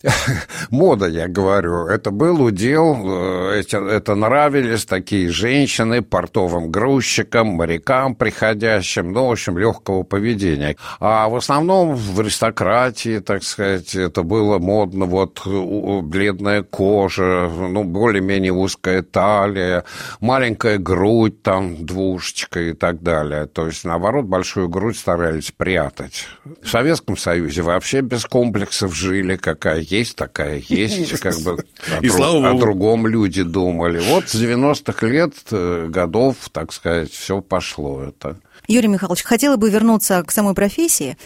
мода, 0.71 1.07
я 1.07 1.29
говорю, 1.29 1.87
это 1.87 2.11
был 2.11 2.43
удел, 2.43 2.97
э, 3.05 3.61
эти- 3.61 3.91
это 3.91 4.15
нравились 4.15 4.85
такие 4.85 5.29
женщины 5.31 6.03
портовым 6.03 6.71
грузчикам, 6.71 7.49
морякам 7.49 8.15
приходящим, 8.15 9.13
ну, 9.13 9.27
в 9.29 9.33
общем, 9.33 9.59
легкого 9.59 10.03
поведения. 10.03 10.77
А 11.01 11.29
в 11.29 11.37
основном 11.37 11.95
в 11.95 12.21
аристократии, 12.21 13.19
так 13.21 13.43
сказать, 13.43 13.95
это 13.95 14.23
было 14.23 14.59
модно, 14.85 15.07
вот 15.07 15.47
у- 15.47 16.03
бледная 16.03 16.63
кожа, 16.63 17.49
ну, 17.51 17.85
более-менее 17.85 18.53
узкая 18.53 19.03
талия, 19.03 19.85
маленькая 20.21 20.79
грудь 20.79 21.43
там, 21.43 21.85
двушечка 21.87 22.61
и 22.61 22.73
так 22.75 23.03
далее. 23.03 23.47
То 23.47 23.67
есть, 23.67 23.85
наоборот, 23.85 24.27
большую 24.27 24.69
грудь 24.69 24.99
старались 24.99 25.51
прятать. 25.57 26.27
В 26.63 26.69
Советском 26.69 27.17
Союзе 27.17 27.63
вообще 27.63 28.01
без 28.03 28.25
комплексов 28.27 28.95
жили, 28.95 29.37
какая 29.37 29.81
есть, 29.81 30.17
такая 30.17 30.63
есть, 30.69 31.19
как 31.21 31.39
бы 31.41 31.53
о, 31.53 31.99
И 32.01 32.09
друг- 32.09 32.17
слава 32.17 32.49
о 32.49 32.53
богу. 32.53 32.61
другом 32.61 33.07
люди 33.07 33.43
думали. 33.43 34.01
Вот 34.01 34.29
с 34.29 34.35
90-х 34.35 35.07
лет, 35.07 35.35
э, 35.51 35.87
годов, 35.89 36.37
так 36.53 36.73
сказать, 36.73 37.11
все 37.11 37.41
пошло 37.41 38.03
это. 38.03 38.37
Юрий 38.69 38.89
Михайлович, 38.89 39.23
хотела 39.25 39.57
бы 39.57 39.71
вернуться 39.71 40.23
к 40.23 40.31
самой 40.31 40.55
профессии. 40.55 41.17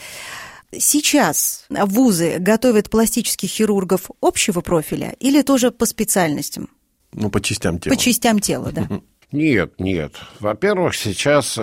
Сейчас 0.76 1.64
вузы 1.68 2.38
готовят 2.38 2.90
пластических 2.90 3.48
хирургов 3.48 4.10
общего 4.20 4.60
профиля 4.60 5.14
или 5.18 5.42
тоже 5.42 5.70
по 5.70 5.87
специальностям? 5.87 6.68
Ну, 7.12 7.30
по 7.30 7.40
частям 7.40 7.78
тела. 7.78 7.94
По 7.94 8.00
частям 8.00 8.38
тела, 8.38 8.70
да. 8.72 8.88
Нет, 9.30 9.75
нет. 9.78 10.12
Во-первых, 10.40 10.94
сейчас 10.94 11.56
э, 11.58 11.62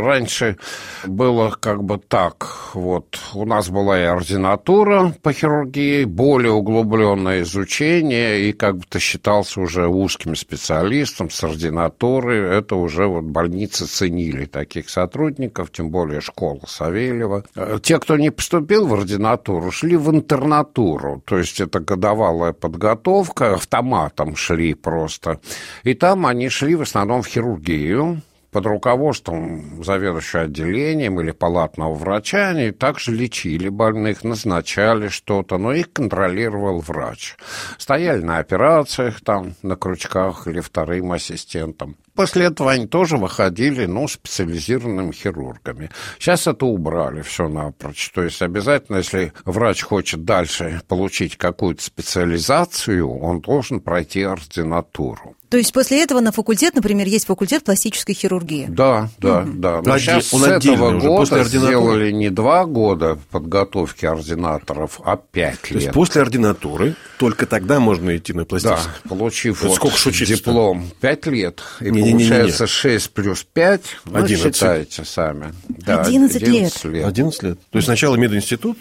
раньше 0.00 0.56
было 1.04 1.50
как 1.58 1.82
бы 1.82 1.98
так. 1.98 2.68
Вот 2.74 3.18
у 3.34 3.44
нас 3.44 3.68
была 3.68 4.00
и 4.00 4.04
ординатура 4.04 5.12
по 5.20 5.32
хирургии, 5.32 6.04
более 6.04 6.52
углубленное 6.52 7.42
изучение, 7.42 8.42
и 8.42 8.52
как 8.52 8.76
бы 8.76 8.84
ты 8.88 9.00
считался 9.00 9.60
уже 9.60 9.88
узким 9.88 10.36
специалистом 10.36 11.30
с 11.30 11.42
ординатурой. 11.42 12.58
Это 12.58 12.76
уже 12.76 13.08
вот 13.08 13.24
больницы 13.24 13.86
ценили 13.86 14.44
таких 14.44 14.88
сотрудников, 14.88 15.72
тем 15.72 15.90
более 15.90 16.20
школа 16.20 16.60
Савельева. 16.64 17.42
Э, 17.56 17.80
Те, 17.82 17.98
кто 17.98 18.16
не 18.16 18.30
поступил 18.30 18.86
в 18.86 18.94
ординатуру, 18.94 19.72
шли 19.72 19.96
в 19.96 20.10
интернатуру. 20.10 21.24
То 21.24 21.38
есть 21.38 21.60
это 21.60 21.80
годовалая 21.80 22.52
подготовка, 22.52 23.54
автоматом 23.54 24.36
шли 24.36 24.74
просто. 24.74 25.40
И 25.82 25.94
там 25.94 26.24
они 26.26 26.48
шли 26.48 26.76
в 26.76 26.83
основном 26.84 27.22
в 27.22 27.26
хирургию, 27.26 28.22
под 28.54 28.66
руководством 28.66 29.82
заведующего 29.82 30.42
отделением 30.42 31.20
или 31.20 31.32
палатного 31.32 31.92
врача 31.92 32.50
они 32.50 32.70
также 32.70 33.10
лечили 33.10 33.68
больных, 33.68 34.22
назначали 34.22 35.08
что-то, 35.08 35.58
но 35.58 35.72
их 35.72 35.92
контролировал 35.92 36.78
врач. 36.78 37.36
Стояли 37.78 38.22
на 38.22 38.38
операциях 38.38 39.20
там, 39.22 39.54
на 39.62 39.74
крючках 39.74 40.46
или 40.46 40.60
вторым 40.60 41.10
ассистентом. 41.10 41.96
После 42.14 42.46
этого 42.46 42.70
они 42.70 42.86
тоже 42.86 43.16
выходили, 43.16 43.86
ну, 43.86 44.06
специализированными 44.06 45.12
хирургами. 45.12 45.90
Сейчас 46.18 46.46
это 46.46 46.66
убрали 46.66 47.22
все 47.22 47.48
напрочь. 47.48 48.10
То 48.14 48.22
есть 48.22 48.40
обязательно, 48.40 48.98
если 48.98 49.32
врач 49.44 49.82
хочет 49.82 50.24
дальше 50.24 50.80
получить 50.86 51.36
какую-то 51.36 51.82
специализацию, 51.82 53.08
он 53.08 53.40
должен 53.40 53.80
пройти 53.80 54.22
ординатуру. 54.22 55.36
То 55.54 55.58
есть 55.58 55.72
после 55.72 56.02
этого 56.02 56.18
на 56.18 56.32
факультет, 56.32 56.74
например, 56.74 57.06
есть 57.06 57.26
факультет 57.26 57.62
пластической 57.62 58.12
хирургии. 58.12 58.66
Да, 58.68 59.08
да, 59.18 59.42
mm-hmm. 59.42 59.52
да. 59.54 59.82
Но 59.84 59.98
сейчас 59.98 60.34
он 60.34 60.40
с 60.40 60.46
этого 60.48 60.96
уже, 60.96 61.06
года 61.06 61.36
после 61.36 61.44
сделали 61.44 62.10
не 62.10 62.30
два 62.30 62.64
года 62.64 63.18
подготовки 63.30 64.04
ординаторов, 64.04 65.00
а 65.04 65.16
пять 65.16 65.60
То 65.60 65.74
лет. 65.74 65.82
есть 65.82 65.94
после 65.94 66.22
ординатуры 66.22 66.96
только 67.18 67.46
тогда 67.46 67.78
можно 67.78 68.16
идти 68.16 68.32
на 68.32 68.40
Да, 68.40 68.46
пластическую. 68.46 69.08
получив 69.08 69.58
Это 69.58 69.80
вот 69.80 69.92
сколько 69.92 70.24
диплом 70.24 70.90
пять 71.00 71.26
лет, 71.26 71.62
и 71.80 71.90
Не-не-не-не-не. 72.04 72.28
получается 72.28 72.66
6 72.66 73.10
плюс 73.12 73.44
5, 73.44 73.82
ну, 74.06 74.18
11. 74.18 74.54
считайте 74.54 75.04
сами. 75.04 75.54
Да, 75.68 76.02
11 76.02 76.40
лет. 76.42 76.48
11 76.48 76.84
лет. 76.84 77.06
11 77.06 77.42
лет. 77.42 77.58
То 77.70 77.78
есть 77.78 77.86
сначала 77.86 78.16
мединститут, 78.16 78.78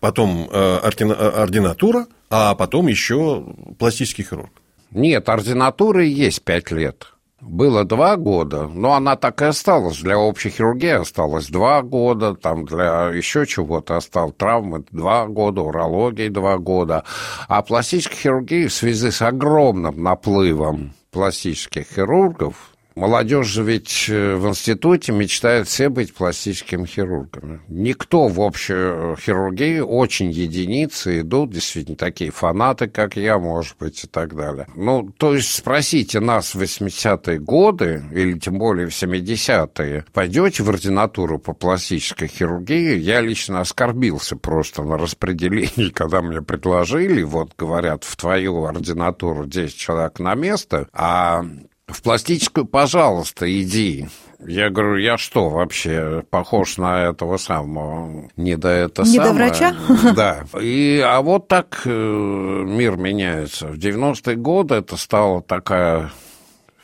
потом 0.00 0.48
э, 0.50 0.80
э, 0.80 1.28
ординатура, 1.42 2.06
а 2.30 2.54
потом 2.54 2.86
еще 2.88 3.44
пластический 3.78 4.24
хирург. 4.24 4.50
Нет, 4.90 5.28
ординатуры 5.28 6.06
есть 6.06 6.42
пять 6.42 6.70
лет. 6.70 7.12
Было 7.42 7.84
два 7.84 8.16
года, 8.16 8.66
но 8.66 8.94
она 8.94 9.14
так 9.14 9.42
и 9.42 9.44
осталась. 9.44 9.98
Для 9.98 10.18
общей 10.18 10.48
хирургии 10.48 11.00
осталось 11.00 11.48
два 11.48 11.82
года, 11.82 12.34
там 12.34 12.64
для 12.64 13.10
еще 13.10 13.46
чего-то 13.46 13.96
осталось 13.96 14.34
травмы 14.36 14.84
два 14.90 15.26
года, 15.26 15.60
урологии 15.60 16.28
два 16.28 16.56
года. 16.56 17.04
А 17.46 17.60
пластической 17.60 18.16
хирургии 18.16 18.66
в 18.66 18.72
связи 18.72 19.10
с 19.10 19.20
огромным 19.20 20.02
наплывом 20.02 20.94
пластических 21.16 21.86
хирургов, 21.86 22.75
Молодежь 22.96 23.48
же 23.48 23.62
ведь 23.62 24.06
э, 24.08 24.36
в 24.36 24.48
институте 24.48 25.12
мечтает 25.12 25.68
все 25.68 25.90
быть 25.90 26.14
пластическими 26.14 26.86
хирургами. 26.86 27.60
Никто 27.68 28.26
в 28.28 28.40
общую 28.40 29.16
хирургию, 29.16 29.86
очень 29.86 30.30
единицы 30.30 31.20
идут, 31.20 31.50
действительно, 31.50 31.98
такие 31.98 32.30
фанаты, 32.30 32.88
как 32.88 33.16
я, 33.16 33.38
может 33.38 33.76
быть, 33.78 34.02
и 34.04 34.06
так 34.06 34.34
далее. 34.34 34.66
Ну, 34.74 35.10
то 35.18 35.34
есть 35.34 35.54
спросите 35.54 36.20
нас 36.20 36.54
в 36.54 36.62
80-е 36.62 37.38
годы, 37.38 38.02
или 38.12 38.38
тем 38.38 38.58
более 38.58 38.86
в 38.86 38.92
70-е, 38.92 40.06
пойдете 40.14 40.62
в 40.62 40.70
ординатуру 40.70 41.38
по 41.38 41.52
пластической 41.52 42.28
хирургии, 42.28 42.96
я 42.96 43.20
лично 43.20 43.60
оскорбился 43.60 44.36
просто 44.36 44.82
на 44.82 44.96
распределении, 44.96 45.90
когда 45.94 46.22
мне 46.22 46.40
предложили, 46.40 47.22
вот 47.24 47.50
говорят, 47.58 48.04
в 48.04 48.16
твою 48.16 48.64
ординатуру 48.64 49.44
10 49.44 49.76
человек 49.76 50.18
на 50.18 50.34
место, 50.34 50.88
а 50.94 51.44
в 51.86 52.02
пластическую, 52.02 52.66
пожалуйста, 52.66 53.46
иди. 53.60 54.08
Я 54.46 54.68
говорю, 54.70 54.96
я 54.96 55.16
что, 55.16 55.48
вообще 55.48 56.22
похож 56.28 56.76
на 56.76 57.04
этого 57.04 57.36
самого, 57.38 58.28
не 58.36 58.56
до 58.56 58.68
это 58.68 59.02
Не 59.02 59.18
до 59.18 59.26
самое? 59.26 59.32
врача? 59.34 59.74
Да. 60.14 60.44
И, 60.60 61.02
а 61.04 61.20
вот 61.22 61.48
так 61.48 61.82
э, 61.84 61.90
мир 61.90 62.96
меняется. 62.96 63.68
В 63.68 63.78
90-е 63.78 64.36
годы 64.36 64.74
это 64.74 64.96
стало 64.96 65.40
такая 65.42 66.10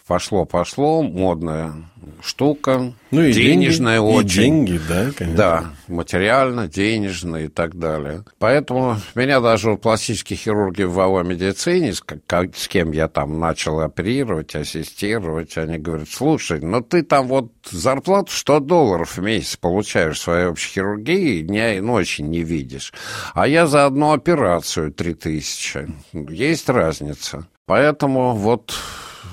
пошло-пошло, 0.07 1.03
модная 1.03 1.73
штука, 2.21 2.93
Ну 3.11 3.23
и 3.23 3.33
денежная 3.33 4.01
деньги, 4.01 4.15
очень. 4.17 4.43
И 4.43 4.45
деньги, 4.45 4.81
да, 4.89 5.11
конечно. 5.17 5.37
Да, 5.37 5.65
материально, 5.89 6.67
денежно 6.69 7.37
и 7.37 7.49
так 7.49 7.79
далее. 7.79 8.25
Поэтому 8.39 8.97
меня 9.15 9.41
даже 9.41 9.77
пластические 9.77 10.37
хирурги 10.37 10.83
в 10.83 10.93
ВАО 10.95 11.23
медицине, 11.23 11.93
с, 11.95 12.01
как- 12.01 12.57
с 12.57 12.67
кем 12.69 12.93
я 12.93 13.09
там 13.09 13.39
начал 13.39 13.81
оперировать, 13.81 14.55
ассистировать, 14.55 15.57
они 15.57 15.79
говорят, 15.79 16.09
слушай, 16.11 16.61
ну 16.61 16.81
ты 16.81 17.03
там 17.03 17.29
вот 17.29 17.53
зарплату 17.71 18.33
100 18.33 18.61
долларов 18.61 19.17
в 19.17 19.23
месяц 19.23 19.57
получаешь 19.57 20.19
в 20.19 20.23
своей 20.23 20.47
общей 20.47 20.71
хирургии, 20.73 21.43
дня 21.43 21.77
и 21.77 21.81
ночи 21.81 22.23
не 22.23 22.43
видишь. 22.43 22.93
А 23.35 23.47
я 23.47 23.67
за 23.67 23.87
одну 23.87 24.13
операцию 24.13 24.93
3000. 24.93 25.89
Есть 26.31 26.69
разница. 26.69 27.47
Поэтому 27.67 28.35
вот 28.35 28.75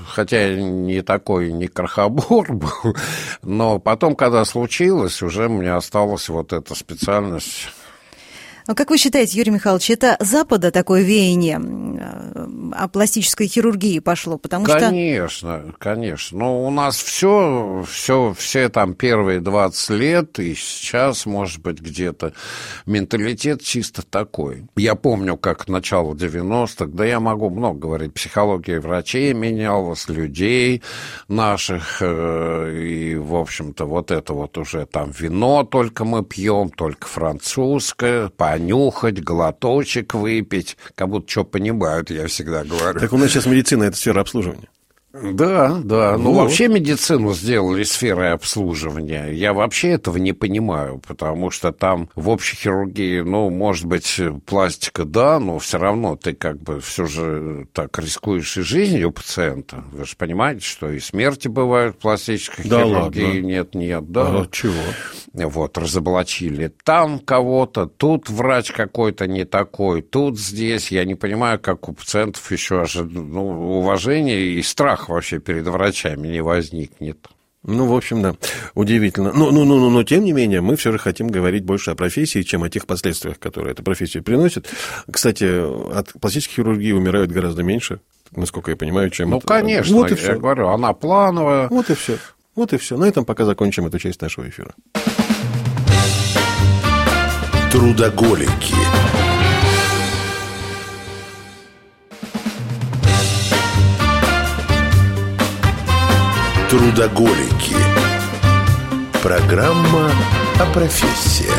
хотя 0.07 0.55
не 0.55 1.01
такой, 1.01 1.51
не 1.51 1.67
крохобор 1.67 2.47
был, 2.53 2.95
но 3.43 3.79
потом, 3.79 4.15
когда 4.15 4.45
случилось, 4.45 5.21
уже 5.21 5.49
мне 5.49 5.73
осталась 5.73 6.29
вот 6.29 6.53
эта 6.53 6.75
специальность. 6.75 7.69
А 8.69 8.75
как 8.75 8.91
вы 8.91 8.99
считаете, 8.99 9.35
Юрий 9.35 9.49
Михайлович, 9.49 9.89
это 9.89 10.15
Запада 10.19 10.69
такое 10.69 11.01
веяние 11.01 11.59
э, 11.59 12.71
о 12.73 12.87
пластической 12.87 13.47
хирургии 13.47 13.97
пошло? 13.97 14.37
Потому 14.37 14.67
что... 14.67 14.79
Конечно, 14.79 15.73
конечно. 15.79 16.37
Но 16.37 16.67
у 16.67 16.69
нас 16.69 16.97
все, 16.97 17.83
все, 17.89 18.35
все 18.37 18.69
там 18.69 18.93
первые 18.93 19.39
20 19.39 19.89
лет, 19.89 20.37
и 20.37 20.53
сейчас, 20.53 21.25
может 21.25 21.63
быть, 21.63 21.81
где-то 21.81 22.33
менталитет 22.85 23.63
чисто 23.63 24.03
такой. 24.03 24.67
Я 24.75 24.93
помню, 24.93 25.35
как 25.35 25.67
начало 25.67 26.13
90-х, 26.13 26.91
да 26.93 27.05
я 27.05 27.19
могу 27.19 27.49
много 27.49 27.79
говорить, 27.79 28.13
психология 28.13 28.79
врачей 28.79 29.33
менялась, 29.33 30.07
людей 30.09 30.83
наших, 31.27 32.03
э, 32.03 32.79
и, 32.83 33.15
в 33.15 33.35
общем-то, 33.35 33.85
вот 33.85 34.11
это 34.11 34.33
вот 34.33 34.59
уже 34.59 34.85
там 34.85 35.09
вино 35.09 35.63
только 35.63 36.05
мы 36.05 36.23
пьем, 36.23 36.69
только 36.69 37.07
французское, 37.07 38.29
понюхать, 38.59 39.23
глоточек 39.23 40.13
выпить, 40.13 40.77
как 40.95 41.09
будто 41.09 41.29
что 41.31 41.43
понимают, 41.43 42.11
я 42.11 42.27
всегда 42.27 42.63
говорю. 42.63 42.99
Так 42.99 43.13
у 43.13 43.17
нас 43.17 43.29
сейчас 43.31 43.45
медицина– 43.45 43.83
это 43.85 43.97
сфера 43.97 44.21
обслуживания. 44.21 44.67
Да, 45.11 45.79
да. 45.83 46.17
Ну, 46.19 46.33
Вот. 46.33 46.43
вообще 46.43 46.67
медицину 46.67 47.33
сделали 47.33 47.81
сферой 47.81 48.31
обслуживания. 48.31 49.29
Я 49.31 49.53
вообще 49.53 49.89
этого 49.89 50.17
не 50.17 50.33
понимаю, 50.33 51.01
потому 51.07 51.49
что 51.49 51.71
там 51.71 52.09
в 52.13 52.29
общей 52.29 52.55
хирургии, 52.55 53.21
ну, 53.21 53.49
может 53.49 53.85
быть, 53.85 54.21
пластика, 54.45 55.05
да, 55.05 55.39
но 55.39 55.57
все 55.57 55.79
равно 55.79 56.15
ты 56.15 56.33
как 56.33 56.61
бы 56.61 56.79
все 56.79 57.07
же 57.07 57.65
так 57.73 57.97
рискуешь 57.97 58.55
и 58.57 58.61
жизнью 58.61 59.11
пациента. 59.11 59.83
Вы 59.93 60.05
же 60.05 60.15
понимаете, 60.15 60.63
что 60.63 60.91
и 60.91 60.99
смерти 60.99 61.47
бывают 61.47 61.95
в 61.95 61.99
пластической 61.99 62.65
Да 62.69 62.83
хирургии. 62.83 63.23
ладно? 63.25 63.41
Нет, 63.41 63.73
нет, 63.73 64.11
да. 64.11 64.27
А 64.41 64.47
чего? 64.51 64.73
Вот, 65.33 65.77
разоблачили 65.77 66.71
там 66.83 67.19
кого-то, 67.19 67.85
тут 67.85 68.29
врач 68.29 68.71
какой-то 68.71 69.27
не 69.27 69.45
такой, 69.45 70.01
тут 70.01 70.39
здесь. 70.39 70.91
Я 70.91 71.05
не 71.05 71.13
понимаю, 71.15 71.59
как 71.59 71.87
у 71.87 71.93
пациентов 71.93 72.51
еще 72.51 72.81
ожи- 72.81 73.03
ну, 73.03 73.79
уважение 73.79 74.41
и 74.53 74.61
страх 74.63 75.07
вообще 75.09 75.39
перед 75.39 75.67
врачами 75.67 76.27
не 76.29 76.41
возникнет. 76.41 77.27
Ну, 77.61 77.85
в 77.87 77.93
общем, 77.95 78.21
да, 78.21 78.35
удивительно. 78.73 79.33
Но, 79.33 79.51
ну, 79.51 79.65
ну, 79.65 79.77
ну, 79.79 79.89
но, 79.89 80.03
тем 80.03 80.23
не 80.23 80.31
менее, 80.31 80.61
мы 80.61 80.77
все 80.77 80.91
же 80.93 80.97
хотим 80.97 81.27
говорить 81.27 81.65
больше 81.65 81.91
о 81.91 81.95
профессии, 81.95 82.41
чем 82.41 82.63
о 82.63 82.69
тех 82.69 82.87
последствиях, 82.87 83.37
которые 83.37 83.73
эта 83.73 83.83
профессия 83.83 84.21
приносит. 84.21 84.67
Кстати, 85.11 85.43
от 85.93 86.13
пластической 86.21 86.55
хирургии 86.55 86.93
умирают 86.93 87.31
гораздо 87.31 87.61
меньше, 87.61 87.99
насколько 88.31 88.71
я 88.71 88.77
понимаю, 88.77 89.09
чем... 89.09 89.29
Ну, 89.31 89.37
от- 89.37 89.43
конечно, 89.45 89.95
Вот 89.97 90.07
и 90.07 90.11
я 90.11 90.15
все. 90.15 90.39
говорю, 90.39 90.69
она 90.69 90.93
плановая. 90.93 91.67
Вот 91.67 91.89
и 91.89 91.95
все. 91.95 92.17
Вот 92.55 92.71
и 92.73 92.77
все. 92.77 92.97
На 92.97 93.05
этом 93.05 93.25
пока 93.25 93.43
закончим 93.45 93.85
эту 93.87 93.99
часть 93.99 94.21
нашего 94.21 94.47
эфира. 94.47 94.73
Трудоголики. 97.71 98.73
Трудоголики. 106.67 107.75
Программа 109.21 110.09
о 110.59 110.65
профессиях. 110.73 111.53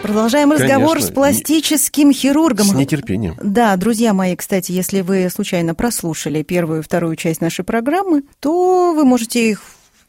Продолжаем 0.00 0.52
разговор 0.52 0.92
Конечно. 0.92 1.08
с 1.08 1.10
пластическим 1.10 2.10
хирургом. 2.10 2.64
С 2.64 2.72
нетерпением. 2.72 3.36
Да, 3.42 3.76
друзья 3.76 4.14
мои, 4.14 4.34
кстати, 4.34 4.72
если 4.72 5.02
вы 5.02 5.28
случайно 5.28 5.74
прослушали 5.74 6.42
первую 6.42 6.80
и 6.80 6.82
вторую 6.82 7.16
часть 7.16 7.42
нашей 7.42 7.66
программы, 7.66 8.22
то 8.40 8.94
вы 8.94 9.04
можете 9.04 9.50
их 9.50 9.60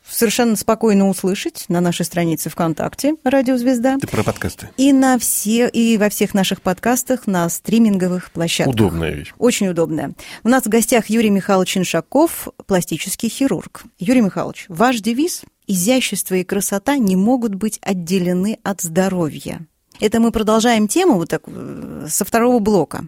совершенно 0.09 0.55
спокойно 0.55 1.09
услышать 1.09 1.65
на 1.69 1.81
нашей 1.81 2.05
странице 2.05 2.49
ВКонтакте 2.49 3.15
«Радио 3.23 3.57
Звезда» 3.57 3.97
Ты 3.99 4.07
про 4.07 4.23
подкасты. 4.23 4.69
и 4.77 4.93
на 4.93 5.17
все 5.19 5.67
и 5.67 5.97
во 5.97 6.09
всех 6.09 6.33
наших 6.33 6.61
подкастах 6.61 7.27
на 7.27 7.47
стриминговых 7.49 8.31
площадках. 8.31 8.73
Удобная 8.73 9.11
вещь. 9.11 9.33
Очень 9.37 9.67
удобная. 9.67 10.13
У 10.43 10.49
нас 10.49 10.63
в 10.63 10.69
гостях 10.69 11.09
Юрий 11.09 11.29
Михайлович 11.29 11.77
Иншаков, 11.77 12.47
пластический 12.65 13.29
хирург. 13.29 13.83
Юрий 13.99 14.21
Михайлович, 14.21 14.65
ваш 14.69 14.99
девиз 14.99 15.43
«Изящество 15.67 16.35
и 16.35 16.43
красота 16.43 16.97
не 16.97 17.15
могут 17.15 17.55
быть 17.55 17.79
отделены 17.81 18.59
от 18.63 18.81
здоровья». 18.81 19.65
Это 19.99 20.19
мы 20.19 20.31
продолжаем 20.31 20.87
тему 20.87 21.15
вот 21.15 21.29
так, 21.29 21.43
э, 21.47 22.07
со 22.07 22.23
второго 22.23 22.59
блока. 22.59 23.07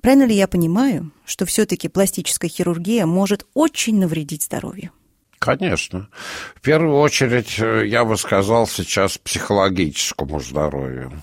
Правильно 0.00 0.24
ли 0.24 0.34
я 0.34 0.48
понимаю, 0.48 1.12
что 1.24 1.46
все-таки 1.46 1.88
пластическая 1.88 2.50
хирургия 2.50 3.06
может 3.06 3.46
очень 3.54 4.00
навредить 4.00 4.44
здоровью? 4.44 4.90
Конечно. 5.42 6.06
В 6.54 6.60
первую 6.60 6.98
очередь, 6.98 7.58
э, 7.58 7.84
я 7.88 8.04
бы 8.04 8.16
сказал 8.16 8.68
сейчас 8.68 9.18
психологическому 9.18 10.38
здоровью. 10.38 11.20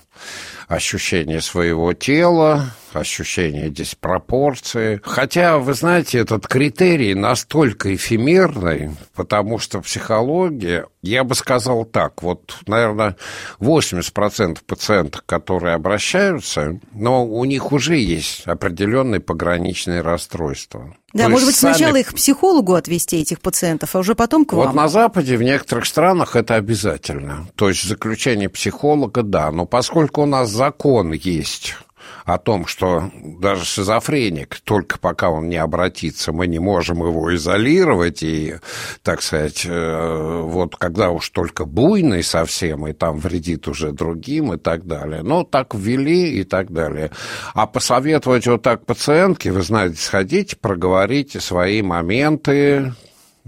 Ощущение 0.70 1.40
своего 1.40 1.94
тела, 1.94 2.70
ощущение 2.92 3.70
диспропорции. 3.70 5.00
Хотя, 5.02 5.58
вы 5.58 5.74
знаете, 5.74 6.18
этот 6.18 6.46
критерий 6.46 7.14
настолько 7.14 7.94
эфемерный, 7.94 8.90
потому 9.14 9.58
что 9.58 9.80
психология, 9.80 10.86
я 11.02 11.24
бы 11.24 11.34
сказал 11.34 11.84
так, 11.84 12.22
вот, 12.22 12.56
наверное, 12.66 13.16
80% 13.60 14.58
пациентов, 14.66 15.22
которые 15.26 15.74
обращаются, 15.74 16.78
но 16.92 17.26
у 17.26 17.44
них 17.44 17.72
уже 17.72 17.96
есть 17.96 18.42
определенные 18.46 19.20
пограничные 19.20 20.02
расстройства. 20.02 20.94
Да, 21.12 21.24
То 21.24 21.30
может 21.30 21.46
быть, 21.46 21.56
сами... 21.56 21.74
сначала 21.74 21.96
их 21.96 22.08
к 22.08 22.14
психологу 22.14 22.74
отвести, 22.74 23.20
этих 23.20 23.40
пациентов, 23.40 23.96
а 23.96 23.98
уже 23.98 24.14
потом 24.14 24.44
к 24.44 24.52
вам. 24.52 24.68
Вот 24.68 24.74
на 24.76 24.88
Западе, 24.88 25.36
в 25.36 25.42
некоторых 25.42 25.86
странах 25.86 26.36
это 26.36 26.54
обязательно. 26.54 27.48
То 27.56 27.68
есть 27.68 27.82
заключение 27.82 28.48
психолога, 28.48 29.24
да. 29.24 29.50
Но 29.50 29.66
поскольку 29.66 30.22
у 30.22 30.26
нас 30.26 30.48
закон 30.60 31.12
есть 31.12 31.74
о 32.26 32.36
том, 32.36 32.66
что 32.66 33.10
даже 33.14 33.64
шизофреник, 33.64 34.60
только 34.62 34.98
пока 34.98 35.30
он 35.30 35.48
не 35.48 35.56
обратится, 35.56 36.32
мы 36.32 36.46
не 36.46 36.58
можем 36.58 36.98
его 36.98 37.34
изолировать, 37.34 38.22
и, 38.22 38.56
так 39.02 39.22
сказать, 39.22 39.64
э, 39.64 40.42
вот 40.44 40.76
когда 40.76 41.12
уж 41.12 41.30
только 41.30 41.64
буйный 41.64 42.22
совсем, 42.22 42.86
и 42.86 42.92
там 42.92 43.18
вредит 43.18 43.68
уже 43.68 43.92
другим 43.92 44.52
и 44.52 44.58
так 44.58 44.86
далее. 44.86 45.22
Ну, 45.22 45.44
так 45.44 45.74
ввели 45.74 46.40
и 46.40 46.44
так 46.44 46.70
далее. 46.70 47.10
А 47.54 47.66
посоветовать 47.66 48.46
вот 48.46 48.60
так 48.60 48.84
пациентке, 48.84 49.52
вы 49.52 49.62
знаете, 49.62 49.96
сходите, 49.96 50.56
проговорите 50.56 51.40
свои 51.40 51.80
моменты, 51.80 52.92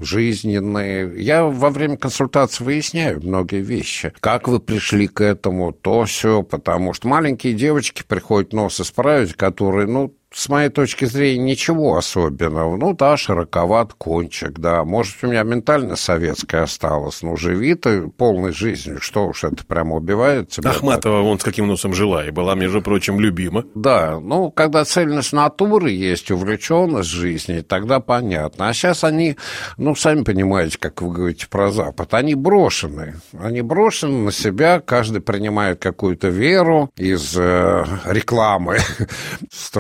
жизненные. 0.02 1.12
Я 1.22 1.44
во 1.44 1.70
время 1.70 1.96
консультации 1.96 2.64
выясняю 2.64 3.20
многие 3.22 3.60
вещи. 3.60 4.12
Как 4.20 4.48
вы 4.48 4.60
пришли 4.60 5.06
к 5.06 5.20
этому, 5.20 5.72
то 5.72 6.04
все, 6.04 6.42
потому 6.42 6.92
что 6.92 7.08
маленькие 7.08 7.54
девочки 7.54 8.02
приходят 8.06 8.52
нос 8.52 8.80
исправить, 8.80 9.34
которые, 9.34 9.86
ну, 9.86 10.14
с 10.35 10.49
моей 10.49 10.68
точки 10.68 11.05
зрения, 11.05 11.42
ничего 11.42 11.97
особенного. 11.97 12.77
Ну 12.77 12.95
да, 12.95 13.16
широковат 13.16 13.95
кончик, 13.95 14.59
да. 14.59 14.85
Может, 14.85 15.16
у 15.23 15.27
меня 15.29 15.42
ментально 15.42 15.97
советская 15.97 16.62
осталась, 16.62 17.23
но 17.23 17.37
живи 17.37 17.75
ты 17.75 18.09
полной 18.09 18.53
жизнью. 18.53 19.01
Что 19.01 19.27
уж 19.27 19.45
это 19.45 19.64
прямо 19.64 19.97
убивает 19.97 20.49
тебя. 20.49 20.71
Ахматова 20.71 21.23
вон 21.23 21.38
с 21.38 21.42
каким 21.42 21.66
носом 21.66 21.95
жила 21.95 22.27
и 22.27 22.31
была, 22.31 22.55
между 22.55 22.83
прочим, 22.83 23.21
любима. 23.21 23.64
Да, 23.75 24.18
ну, 24.21 24.51
когда 24.51 24.85
цельность 24.85 25.33
натуры 25.33 25.90
есть, 25.90 26.31
увлеченность 26.31 27.11
жизни, 27.11 27.61
тогда 27.61 28.01
понятно. 28.01 28.68
А 28.68 28.73
сейчас 28.75 29.05
они, 29.05 29.37
ну, 29.77 29.95
сами 29.95 30.25
понимаете, 30.25 30.79
как 30.79 31.03
вы 31.03 31.12
говорите 31.12 31.47
про 31.49 31.71
Запад, 31.71 32.14
они 32.14 32.35
брошены. 32.35 33.16
Они 33.38 33.62
брошены 33.62 34.25
на 34.25 34.33
себя, 34.33 34.81
каждый 34.81 35.21
принимает 35.21 35.81
какую-то 35.81 36.29
веру 36.29 36.90
из 36.97 37.37
э, 37.37 37.85
рекламы 38.05 38.79
с 39.51 39.71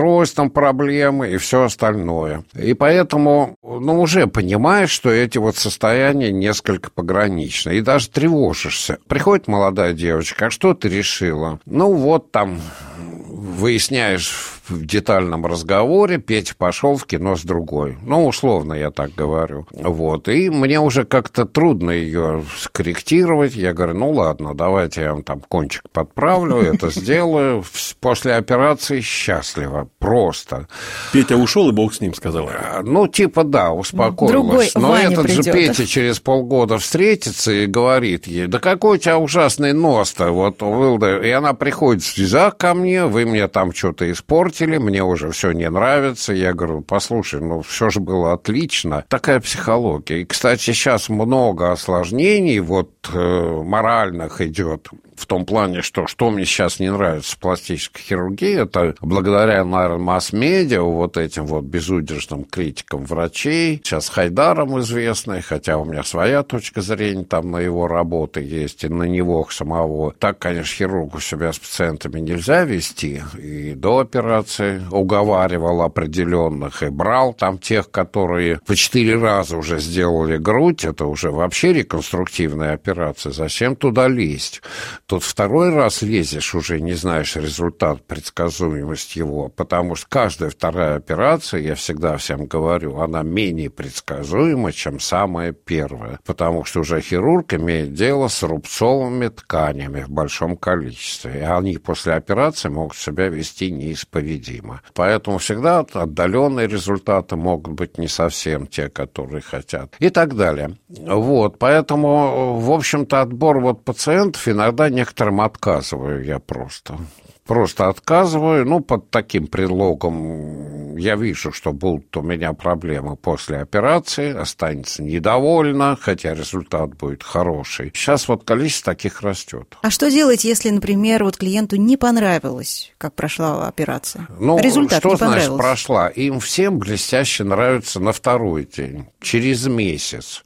трудоустройством 0.00 0.30
устройством 0.30 0.50
проблемы 0.50 1.30
и 1.30 1.36
все 1.36 1.64
остальное. 1.64 2.44
И 2.54 2.74
поэтому, 2.74 3.56
ну, 3.62 4.00
уже 4.00 4.26
понимаешь, 4.26 4.90
что 4.90 5.10
эти 5.10 5.38
вот 5.38 5.56
состояния 5.56 6.32
несколько 6.32 6.90
пограничны. 6.90 7.76
И 7.76 7.80
даже 7.80 8.08
тревожишься. 8.08 8.98
Приходит 9.08 9.48
молодая 9.48 9.92
девочка, 9.92 10.46
а 10.46 10.50
что 10.50 10.74
ты 10.74 10.88
решила? 10.88 11.60
Ну, 11.66 11.92
вот 11.94 12.30
там 12.30 12.60
выясняешь 12.96 14.59
в 14.70 14.86
детальном 14.86 15.46
разговоре, 15.46 16.18
Петя 16.18 16.54
пошел 16.56 16.96
в 16.96 17.06
кино 17.06 17.36
с 17.36 17.42
другой. 17.42 17.98
Ну, 18.02 18.26
условно 18.26 18.74
я 18.74 18.90
так 18.90 19.14
говорю. 19.14 19.66
Вот. 19.72 20.28
И 20.28 20.50
мне 20.50 20.80
уже 20.80 21.04
как-то 21.04 21.44
трудно 21.44 21.90
ее 21.90 22.44
скорректировать. 22.58 23.54
Я 23.54 23.72
говорю, 23.72 23.94
ну 23.94 24.10
ладно, 24.10 24.54
давайте 24.54 25.02
я 25.02 25.12
вам 25.12 25.22
там 25.22 25.40
кончик 25.40 25.82
подправлю, 25.92 26.56
это 26.56 26.90
сделаю. 26.94 27.64
После 28.00 28.34
операции 28.34 29.00
счастливо, 29.00 29.88
просто. 29.98 30.68
Петя 31.12 31.36
ушел, 31.36 31.68
и 31.68 31.72
бог 31.72 31.94
с 31.94 32.00
ним, 32.00 32.14
сказала. 32.14 32.50
А, 32.52 32.82
ну, 32.82 33.06
типа, 33.08 33.44
да, 33.44 33.72
успокоилась. 33.72 34.32
Другой 34.32 34.70
Но 34.74 34.88
Ваня 34.90 35.10
этот 35.10 35.24
придет. 35.24 35.44
же 35.44 35.52
Петя 35.52 35.86
через 35.86 36.20
полгода 36.20 36.78
встретится 36.78 37.52
и 37.52 37.66
говорит 37.66 38.26
ей, 38.26 38.46
да 38.46 38.58
какой 38.58 38.96
у 38.96 39.00
тебя 39.00 39.18
ужасный 39.18 39.72
нос-то, 39.72 40.30
вот. 40.30 40.62
И 40.62 41.30
она 41.30 41.54
приходит 41.54 42.02
в 42.02 42.06
слезах 42.06 42.56
ко 42.56 42.74
мне, 42.74 43.06
вы 43.06 43.24
мне 43.26 43.48
там 43.48 43.72
что-то 43.72 44.10
испортили, 44.10 44.59
мне 44.66 45.02
уже 45.02 45.30
все 45.30 45.52
не 45.52 45.68
нравится. 45.68 46.32
Я 46.32 46.52
говорю, 46.52 46.82
послушай, 46.82 47.40
ну 47.40 47.62
все 47.62 47.90
же 47.90 48.00
было 48.00 48.32
отлично. 48.32 49.04
Такая 49.08 49.40
психология. 49.40 50.22
И, 50.22 50.24
кстати, 50.24 50.60
сейчас 50.60 51.08
много 51.08 51.72
осложнений 51.72 52.60
вот 52.60 52.90
э, 53.12 53.62
моральных 53.64 54.40
идет 54.40 54.88
в 55.20 55.26
том 55.26 55.44
плане, 55.44 55.82
что 55.82 56.06
что 56.06 56.30
мне 56.30 56.46
сейчас 56.46 56.80
не 56.80 56.90
нравится 56.90 57.36
в 57.36 57.38
пластической 57.38 58.02
хирургии, 58.02 58.62
это 58.62 58.94
благодаря, 59.00 59.64
наверное, 59.64 59.98
масс-медиа, 59.98 60.80
вот 60.80 61.18
этим 61.18 61.46
вот 61.46 61.64
безудержным 61.64 62.44
критикам 62.44 63.04
врачей, 63.04 63.76
сейчас 63.76 64.08
Хайдаром 64.08 64.80
известный, 64.80 65.42
хотя 65.42 65.76
у 65.76 65.84
меня 65.84 66.02
своя 66.04 66.42
точка 66.42 66.80
зрения 66.80 67.24
там 67.24 67.50
на 67.50 67.58
его 67.58 67.86
работы 67.86 68.40
есть, 68.40 68.84
и 68.84 68.88
на 68.88 69.02
него 69.02 69.46
самого. 69.50 70.14
Так, 70.18 70.38
конечно, 70.38 70.74
хирургу 70.74 71.20
себя 71.20 71.52
с 71.52 71.58
пациентами 71.58 72.20
нельзя 72.20 72.64
вести, 72.64 73.22
и 73.38 73.74
до 73.74 73.98
операции 73.98 74.82
уговаривал 74.90 75.82
определенных, 75.82 76.82
и 76.82 76.88
брал 76.88 77.34
там 77.34 77.58
тех, 77.58 77.90
которые 77.90 78.60
по 78.66 78.74
четыре 78.74 79.18
раза 79.18 79.58
уже 79.58 79.80
сделали 79.80 80.38
грудь, 80.38 80.84
это 80.84 81.04
уже 81.04 81.30
вообще 81.30 81.74
реконструктивная 81.74 82.72
операция, 82.72 83.32
зачем 83.32 83.76
туда 83.76 84.08
лезть? 84.08 84.62
Тут 85.10 85.24
второй 85.24 85.74
раз 85.74 86.02
лезешь, 86.02 86.54
уже 86.54 86.80
не 86.80 86.92
знаешь 86.92 87.34
результат, 87.34 88.06
предсказуемость 88.06 89.16
его, 89.16 89.48
потому 89.48 89.96
что 89.96 90.06
каждая 90.08 90.50
вторая 90.50 90.98
операция, 90.98 91.62
я 91.62 91.74
всегда 91.74 92.16
всем 92.16 92.46
говорю, 92.46 93.00
она 93.00 93.24
менее 93.24 93.70
предсказуема, 93.70 94.70
чем 94.70 95.00
самая 95.00 95.50
первая, 95.50 96.20
потому 96.24 96.64
что 96.64 96.82
уже 96.82 97.00
хирург 97.00 97.54
имеет 97.54 97.92
дело 97.92 98.28
с 98.28 98.40
рубцовыми 98.44 99.26
тканями 99.26 100.02
в 100.02 100.10
большом 100.10 100.56
количестве, 100.56 101.40
и 101.40 101.42
они 101.42 101.78
после 101.78 102.12
операции 102.12 102.68
могут 102.68 102.96
себя 102.96 103.26
вести 103.26 103.72
неисповедимо. 103.72 104.80
Поэтому 104.94 105.38
всегда 105.38 105.80
отдаленные 105.80 106.68
результаты 106.68 107.34
могут 107.34 107.74
быть 107.74 107.98
не 107.98 108.06
совсем 108.06 108.68
те, 108.68 108.88
которые 108.88 109.40
хотят, 109.40 109.92
и 109.98 110.08
так 110.08 110.36
далее. 110.36 110.78
Вот, 110.88 111.58
поэтому, 111.58 112.60
в 112.60 112.70
общем-то, 112.70 113.22
отбор 113.22 113.58
вот 113.58 113.84
пациентов 113.84 114.46
иногда 114.46 114.88
некоторым 115.00 115.40
отказываю 115.40 116.22
я 116.24 116.38
просто. 116.38 116.98
Просто 117.46 117.88
отказываю, 117.88 118.66
ну, 118.66 118.80
под 118.80 119.10
таким 119.10 119.46
предлогом 119.46 120.96
я 120.96 121.16
вижу, 121.16 121.50
что 121.52 121.72
будут 121.72 122.16
у 122.16 122.22
меня 122.22 122.52
проблемы 122.52 123.16
после 123.16 123.58
операции, 123.58 124.36
останется 124.36 125.02
недовольна, 125.02 125.96
хотя 126.00 126.34
результат 126.34 126.94
будет 126.96 127.22
хороший. 127.22 127.90
Сейчас 127.94 128.28
вот 128.28 128.44
количество 128.44 128.92
таких 128.92 129.22
растет. 129.22 129.76
А 129.82 129.90
что 129.90 130.10
делать, 130.10 130.44
если, 130.44 130.70
например, 130.70 131.24
вот 131.24 131.36
клиенту 131.36 131.76
не 131.76 131.96
понравилось, 131.96 132.92
как 132.98 133.14
прошла 133.14 133.66
операция? 133.66 134.28
Ну, 134.38 134.58
Результат 134.58 135.00
что 135.00 135.10
не 135.10 135.16
значит 135.16 135.56
прошла? 135.56 136.08
Им 136.08 136.40
всем 136.40 136.78
блестяще 136.78 137.44
нравится 137.44 138.00
на 138.00 138.12
второй 138.12 138.66
день, 138.66 139.06
через 139.20 139.66
месяц. 139.66 140.44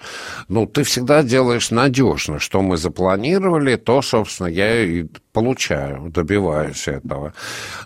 Ну, 0.48 0.66
ты 0.66 0.85
всегда 0.85 1.22
делаешь 1.22 1.70
надежно, 1.70 2.38
что 2.38 2.62
мы 2.62 2.76
запланировали, 2.76 3.76
то, 3.76 4.02
собственно, 4.02 4.46
я 4.46 4.83
и 4.85 5.07
получаю, 5.34 6.10
добиваюсь 6.10 6.88
этого. 6.88 7.34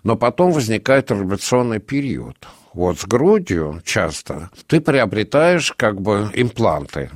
Но 0.04 0.16
потом 0.16 0.52
возникает 0.52 1.10
революционный 1.10 1.80
период. 1.80 2.36
Вот 2.74 3.00
с 3.00 3.06
грудью 3.06 3.80
часто 3.84 4.50
ты 4.68 4.80
приобретаешь 4.80 5.72
как 5.76 6.00
бы 6.00 6.30
импланты 6.34 7.10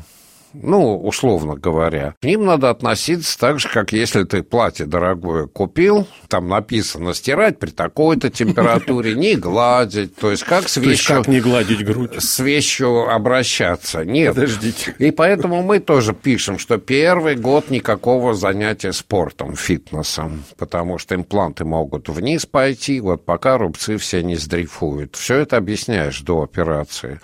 ну, 0.55 0.99
условно 0.99 1.55
говоря, 1.55 2.15
к 2.21 2.25
ним 2.25 2.45
надо 2.45 2.71
относиться 2.71 3.39
так 3.39 3.59
же, 3.61 3.69
как 3.69 3.93
если 3.93 4.25
ты 4.25 4.43
платье 4.43 4.87
дорогое 4.87 5.47
купил, 5.47 6.07
там 6.29 6.49
написано 6.49 7.15
стирать 7.15 7.59
при 7.59 7.71
такой-то 7.71 8.31
температуре, 8.31 9.15
не 9.17 9.37
гладить, 9.37 10.17
то 10.17 10.31
есть 10.31 10.45
как 10.45 10.69
с 10.69 10.77
вещью, 10.77 11.17
как 11.17 11.29
не 11.29 11.41
гладить 11.41 11.85
грудь? 11.85 12.23
с 12.23 12.39
вещью 12.39 13.11
обращаться. 13.11 14.05
Нет. 14.05 14.35
Подождите. 14.35 14.95
И 14.99 15.11
поэтому 15.11 15.63
мы 15.63 15.81
тоже 15.81 16.15
пишем, 16.15 16.59
что 16.59 16.79
первый 16.79 17.37
год 17.37 17.71
никакого 17.71 18.35
занятия 18.35 18.93
спортом, 18.93 19.57
фитнесом, 19.57 20.45
потому 20.59 20.99
что 20.99 21.15
импланты 21.15 21.65
могут 21.65 22.09
вниз 22.09 22.47
пойти, 22.47 23.01
вот 23.01 23.25
пока 23.25 23.59
рубцы 23.59 23.97
все 23.97 24.23
не 24.23 24.37
сдрейфуют. 24.37 25.17
Все 25.17 25.37
это 25.37 25.57
объясняешь 25.57 26.21
до 26.21 26.43
операции. 26.43 27.21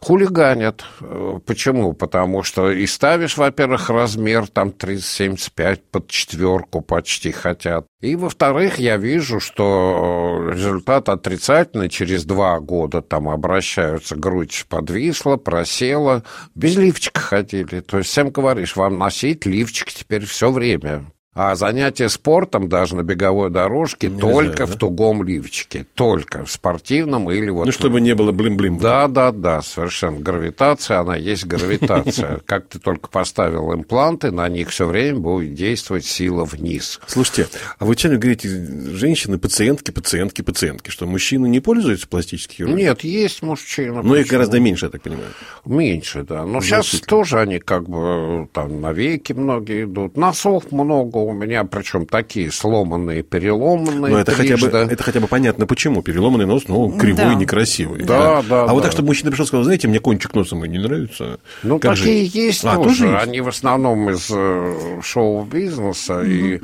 Хулиганят. 0.00 0.84
Э, 1.00 1.38
Почему? 1.44 1.92
Потому 1.92 2.42
что 2.42 2.69
и 2.70 2.86
ставишь, 2.86 3.36
во-первых, 3.36 3.90
размер 3.90 4.48
там 4.48 4.68
30-75 4.70 5.80
под 5.90 6.08
четверку 6.08 6.80
почти 6.80 7.32
хотят. 7.32 7.86
И, 8.00 8.16
во-вторых, 8.16 8.78
я 8.78 8.96
вижу, 8.96 9.40
что 9.40 10.50
результат 10.52 11.08
отрицательный. 11.08 11.88
Через 11.88 12.24
два 12.24 12.58
года 12.60 13.02
там 13.02 13.28
обращаются, 13.28 14.16
грудь 14.16 14.64
подвисла, 14.68 15.36
просела. 15.36 16.24
Без 16.54 16.76
лифчика 16.76 17.20
ходили. 17.20 17.80
То 17.80 17.98
есть 17.98 18.10
всем 18.10 18.30
говоришь, 18.30 18.76
вам 18.76 18.98
носить 18.98 19.46
лифчик 19.46 19.92
теперь 19.92 20.24
все 20.24 20.50
время. 20.50 21.06
А 21.32 21.54
занятия 21.54 22.08
спортом 22.08 22.68
даже 22.68 22.96
на 22.96 23.04
беговой 23.04 23.50
дорожке 23.50 24.08
Нельзя, 24.08 24.20
только 24.20 24.66
да? 24.66 24.72
в 24.72 24.76
тугом 24.76 25.22
лифчике. 25.22 25.86
Только 25.94 26.44
в 26.44 26.50
спортивном 26.50 27.30
или 27.30 27.50
вот... 27.50 27.66
Ну, 27.66 27.72
чтобы 27.72 28.00
не 28.00 28.16
было 28.16 28.32
блин-блин. 28.32 28.78
Да, 28.78 29.06
да, 29.06 29.30
да, 29.30 29.62
совершенно. 29.62 30.18
Гравитация, 30.18 30.98
она 30.98 31.14
есть 31.14 31.46
гравитация. 31.46 32.40
Как 32.46 32.66
ты 32.66 32.80
только 32.80 33.08
поставил 33.08 33.72
импланты, 33.72 34.32
на 34.32 34.48
них 34.48 34.70
все 34.70 34.88
время 34.88 35.20
будет 35.20 35.54
действовать 35.54 36.04
сила 36.04 36.44
вниз. 36.44 36.98
Слушайте, 37.06 37.46
а 37.78 37.84
вы 37.84 37.94
чем 37.94 38.18
говорите, 38.18 38.48
женщины, 38.48 39.38
пациентки, 39.38 39.92
пациентки, 39.92 40.42
пациентки, 40.42 40.90
что 40.90 41.06
мужчины 41.06 41.46
не 41.46 41.60
пользуются 41.60 42.08
пластической 42.08 42.56
хирургией? 42.56 42.88
Нет, 42.88 43.04
есть 43.04 43.42
мужчины. 43.42 44.02
Но 44.02 44.16
их 44.16 44.26
гораздо 44.26 44.58
меньше, 44.58 44.86
я 44.86 44.90
так 44.90 45.02
понимаю. 45.02 45.28
Меньше, 45.64 46.24
да. 46.24 46.44
Но 46.44 46.60
сейчас 46.60 46.88
тоже 47.06 47.38
они 47.38 47.60
как 47.60 47.88
бы 47.88 48.48
там 48.52 48.80
навеки 48.80 49.32
многие 49.32 49.84
идут. 49.84 50.16
Носов 50.16 50.72
много 50.72 51.19
у 51.24 51.32
меня, 51.32 51.64
причем 51.64 52.06
такие 52.06 52.50
сломанные, 52.50 53.22
переломанные. 53.22 54.12
Но 54.12 54.18
это 54.18 54.32
хотя, 54.32 54.56
бы, 54.56 54.66
это 54.68 55.02
хотя 55.02 55.20
бы 55.20 55.26
понятно, 55.28 55.66
почему. 55.66 56.02
Переломанный 56.02 56.46
нос, 56.46 56.64
ну, 56.68 56.90
кривой, 56.92 57.16
Да. 57.16 57.34
некрасивый. 57.34 58.02
Да, 58.04 58.42
да, 58.42 58.64
А 58.64 58.72
вот 58.72 58.78
да. 58.80 58.84
так, 58.84 58.92
чтобы 58.92 59.08
мужчина 59.08 59.30
пришел 59.30 59.44
и 59.44 59.48
сказал, 59.48 59.64
знаете, 59.64 59.88
мне 59.88 60.00
кончик 60.00 60.34
носа 60.34 60.56
мой 60.56 60.68
не 60.68 60.78
нравится. 60.78 61.40
Ну, 61.62 61.78
Как 61.78 61.96
такие 61.96 62.24
же? 62.28 62.38
есть 62.38 62.64
А, 62.64 62.76
тоже. 62.76 62.88
тоже 62.88 63.06
есть? 63.06 63.22
Они 63.24 63.40
в 63.40 63.48
основном 63.48 64.10
из 64.10 64.28
э, 64.30 65.00
шоу-бизнеса. 65.02 66.22
И, 66.22 66.60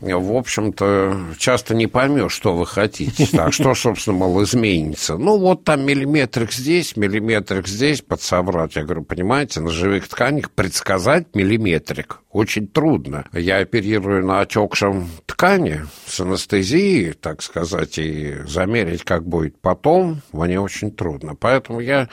в 0.00 0.32
общем-то, 0.36 1.18
часто 1.38 1.74
не 1.74 1.86
поймешь, 1.86 2.32
что 2.32 2.54
вы 2.56 2.66
хотите. 2.66 3.26
Так, 3.36 3.52
что, 3.52 3.74
собственно, 3.74 4.16
мол, 4.16 4.42
изменится. 4.44 5.16
Ну, 5.18 5.36
вот 5.38 5.64
там 5.64 5.84
миллиметрик 5.84 6.52
здесь, 6.52 6.96
миллиметрик 6.96 7.66
здесь 7.68 8.00
подсобрать. 8.00 8.76
Я 8.76 8.82
говорю, 8.84 9.02
понимаете, 9.04 9.60
на 9.60 9.70
живых 9.70 10.08
тканях 10.08 10.50
предсказать 10.50 11.26
миллиметрик 11.34 12.20
очень 12.30 12.66
трудно. 12.66 13.24
Я 13.32 13.58
оперирую 13.58 13.95
на 13.98 14.40
отекшем 14.40 15.08
ткани 15.26 15.82
с 16.06 16.20
анестезией, 16.20 17.12
так 17.12 17.42
сказать, 17.42 17.98
и 17.98 18.36
замерить, 18.46 19.04
как 19.04 19.26
будет 19.26 19.58
потом, 19.60 20.22
мне 20.32 20.60
очень 20.60 20.90
трудно. 20.90 21.34
Поэтому 21.34 21.80
я 21.80 22.08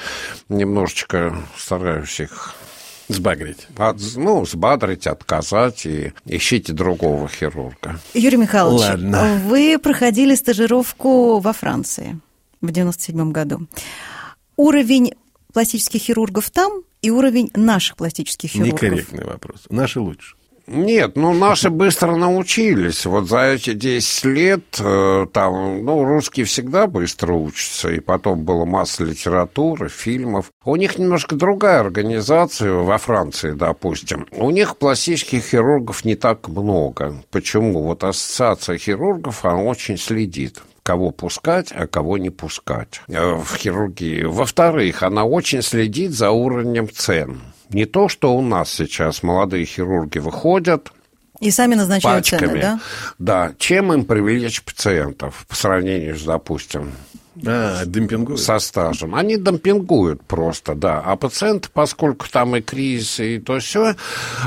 немножечко 0.50 1.36
стараюсь 1.58 2.20
их 2.20 2.54
Сбагрить. 3.10 3.68
от- 3.78 3.98
ну, 4.16 4.46
сбадрить, 4.46 5.08
отказать 5.08 5.86
и 5.86 6.14
ищите 6.26 6.72
другого 6.74 7.28
хирурга. 7.28 8.00
Юрий 8.14 8.38
Михайлович, 8.38 8.82
Ладно. 8.82 9.42
вы 9.46 9.78
проходили 9.78 10.36
стажировку 10.36 11.40
во 11.40 11.54
Франции 11.54 12.20
в 12.62 12.72
97 12.72 13.32
году. 13.32 13.68
Уровень 14.56 15.14
пластических 15.54 16.02
хирургов 16.02 16.50
там 16.52 16.82
и 17.02 17.10
уровень 17.12 17.52
наших 17.56 17.98
пластических 17.98 18.50
хирургов. 18.52 18.82
Некорректный 18.82 19.26
вопрос. 19.26 19.66
Наши 19.70 20.00
лучше. 20.00 20.36
Нет, 20.66 21.18
ну 21.18 21.34
наши 21.34 21.70
быстро 21.70 22.16
научились. 22.16 23.06
Вот 23.06 23.28
за 23.28 23.42
эти 23.42 23.74
10 23.74 24.26
лет 24.26 24.64
э, 24.80 25.28
там, 25.34 25.84
ну, 25.84 26.06
русские 26.06 26.46
всегда 26.46 26.88
быстро 26.88 27.34
учатся, 27.34 27.92
и 27.92 28.00
потом 28.00 28.44
была 28.44 28.66
масса 28.66 29.04
литературы, 29.04 29.90
фильмов. 29.90 30.52
У 30.64 30.76
них 30.78 30.98
немножко 30.98 31.36
другая 31.36 31.82
организация 31.82 32.72
во 32.72 32.98
Франции, 32.98 33.52
допустим. 33.52 34.26
У 34.32 34.52
них 34.52 34.78
пластических 34.78 35.44
хирургов 35.44 36.06
не 36.06 36.16
так 36.16 36.48
много. 36.48 37.22
Почему? 37.30 37.84
Вот 37.84 38.06
ассоциация 38.06 38.78
хирургов, 38.78 39.44
она 39.44 39.64
очень 39.64 39.98
следит 39.98 40.62
кого 40.84 41.12
пускать, 41.12 41.72
а 41.72 41.88
кого 41.88 42.18
не 42.18 42.30
пускать 42.30 43.02
э, 43.08 43.34
в 43.34 43.56
хирургии. 43.56 44.24
Во-вторых, 44.24 45.04
она 45.04 45.26
очень 45.26 45.62
следит 45.62 46.12
за 46.12 46.32
уровнем 46.32 46.90
цен. 46.90 47.42
Не 47.74 47.86
то, 47.86 48.08
что 48.08 48.36
у 48.36 48.42
нас 48.42 48.72
сейчас 48.72 49.24
молодые 49.24 49.66
хирурги 49.66 50.20
выходят 50.20 50.92
И 51.40 51.52
сами 51.52 51.76
назначают 51.76 52.24
пачками. 52.30 52.48
цены, 52.48 52.62
да? 52.62 52.80
Да, 53.20 53.54
чем 53.58 53.92
им 53.94 54.06
привлечь 54.06 54.62
пациентов 54.64 55.46
по 55.50 55.56
сравнению 55.56 56.16
с, 56.18 56.24
допустим, 56.24 56.92
А, 57.46 57.86
демпингуют. 57.86 58.40
со 58.40 58.60
стажем. 58.60 59.16
Они 59.16 59.38
демпингуют 59.38 60.24
просто, 60.24 60.76
да. 60.76 61.02
А 61.06 61.16
пациенты, 61.16 61.70
поскольку 61.74 62.26
там 62.30 62.56
и 62.56 62.62
кризис, 62.62 63.20
и 63.20 63.40
то 63.40 63.60
все, 63.60 63.96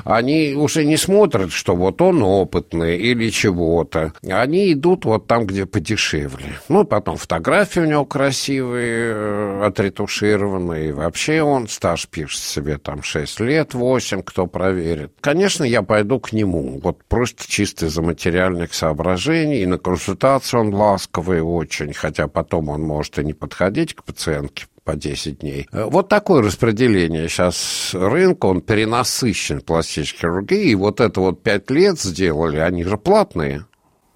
они 0.05 0.55
уже 0.55 0.85
не 0.85 0.97
смотрят, 0.97 1.53
что 1.53 1.75
вот 1.75 2.01
он 2.01 2.23
опытный 2.23 2.97
или 2.97 3.31
чего-то. 3.31 4.13
Они 4.29 4.73
идут 4.73 5.05
вот 5.05 5.27
там, 5.27 5.47
где 5.47 5.67
подешевле. 5.67 6.59
Ну, 6.69 6.85
потом 6.85 7.17
фотографии 7.17 7.81
у 7.81 7.87
него 7.87 8.05
красивые, 8.05 9.15
э, 9.15 9.63
отретушированные. 9.65 10.93
Вообще 10.93 11.43
он 11.43 11.69
стаж 11.69 12.07
пишет 12.09 12.41
себе 12.41 12.79
там 12.79 13.03
6 13.03 13.41
лет, 13.41 13.75
8, 13.75 14.23
кто 14.23 14.47
проверит. 14.47 15.13
Конечно, 15.21 15.65
я 15.65 15.83
пойду 15.83 16.21
к 16.21 16.33
нему. 16.33 16.81
Вот 16.83 17.03
просто 17.05 17.45
чисто 17.49 17.87
из-за 17.87 18.03
материальных 18.03 18.75
соображений. 18.75 19.63
И 19.63 19.67
на 19.67 19.79
консультацию 19.79 20.61
он 20.61 20.75
ласковый 20.75 21.41
очень, 21.41 21.93
хотя 21.93 22.29
потом 22.29 22.69
он 22.69 22.76
может 22.83 23.19
и 23.19 23.25
не 23.25 23.33
подходить 23.33 23.95
к 23.95 24.03
пациентке 24.05 24.67
по 24.85 24.95
10 24.95 25.41
дней. 25.41 25.67
Э, 25.73 25.85
Вот 25.85 26.09
такое 26.09 26.43
распределение 26.43 27.29
сейчас 27.29 27.91
рынка, 27.93 28.47
он 28.47 28.61
перенасыщен 28.61 29.61
пластической 29.61 30.21
хирургией. 30.21 30.71
И 30.71 30.75
вот 30.77 31.01
это 31.01 31.21
вот 31.21 31.43
5 31.43 31.71
лет 31.71 32.01
сделали, 32.01 32.59
они 32.59 32.85
же 32.85 32.97
платные 32.97 33.65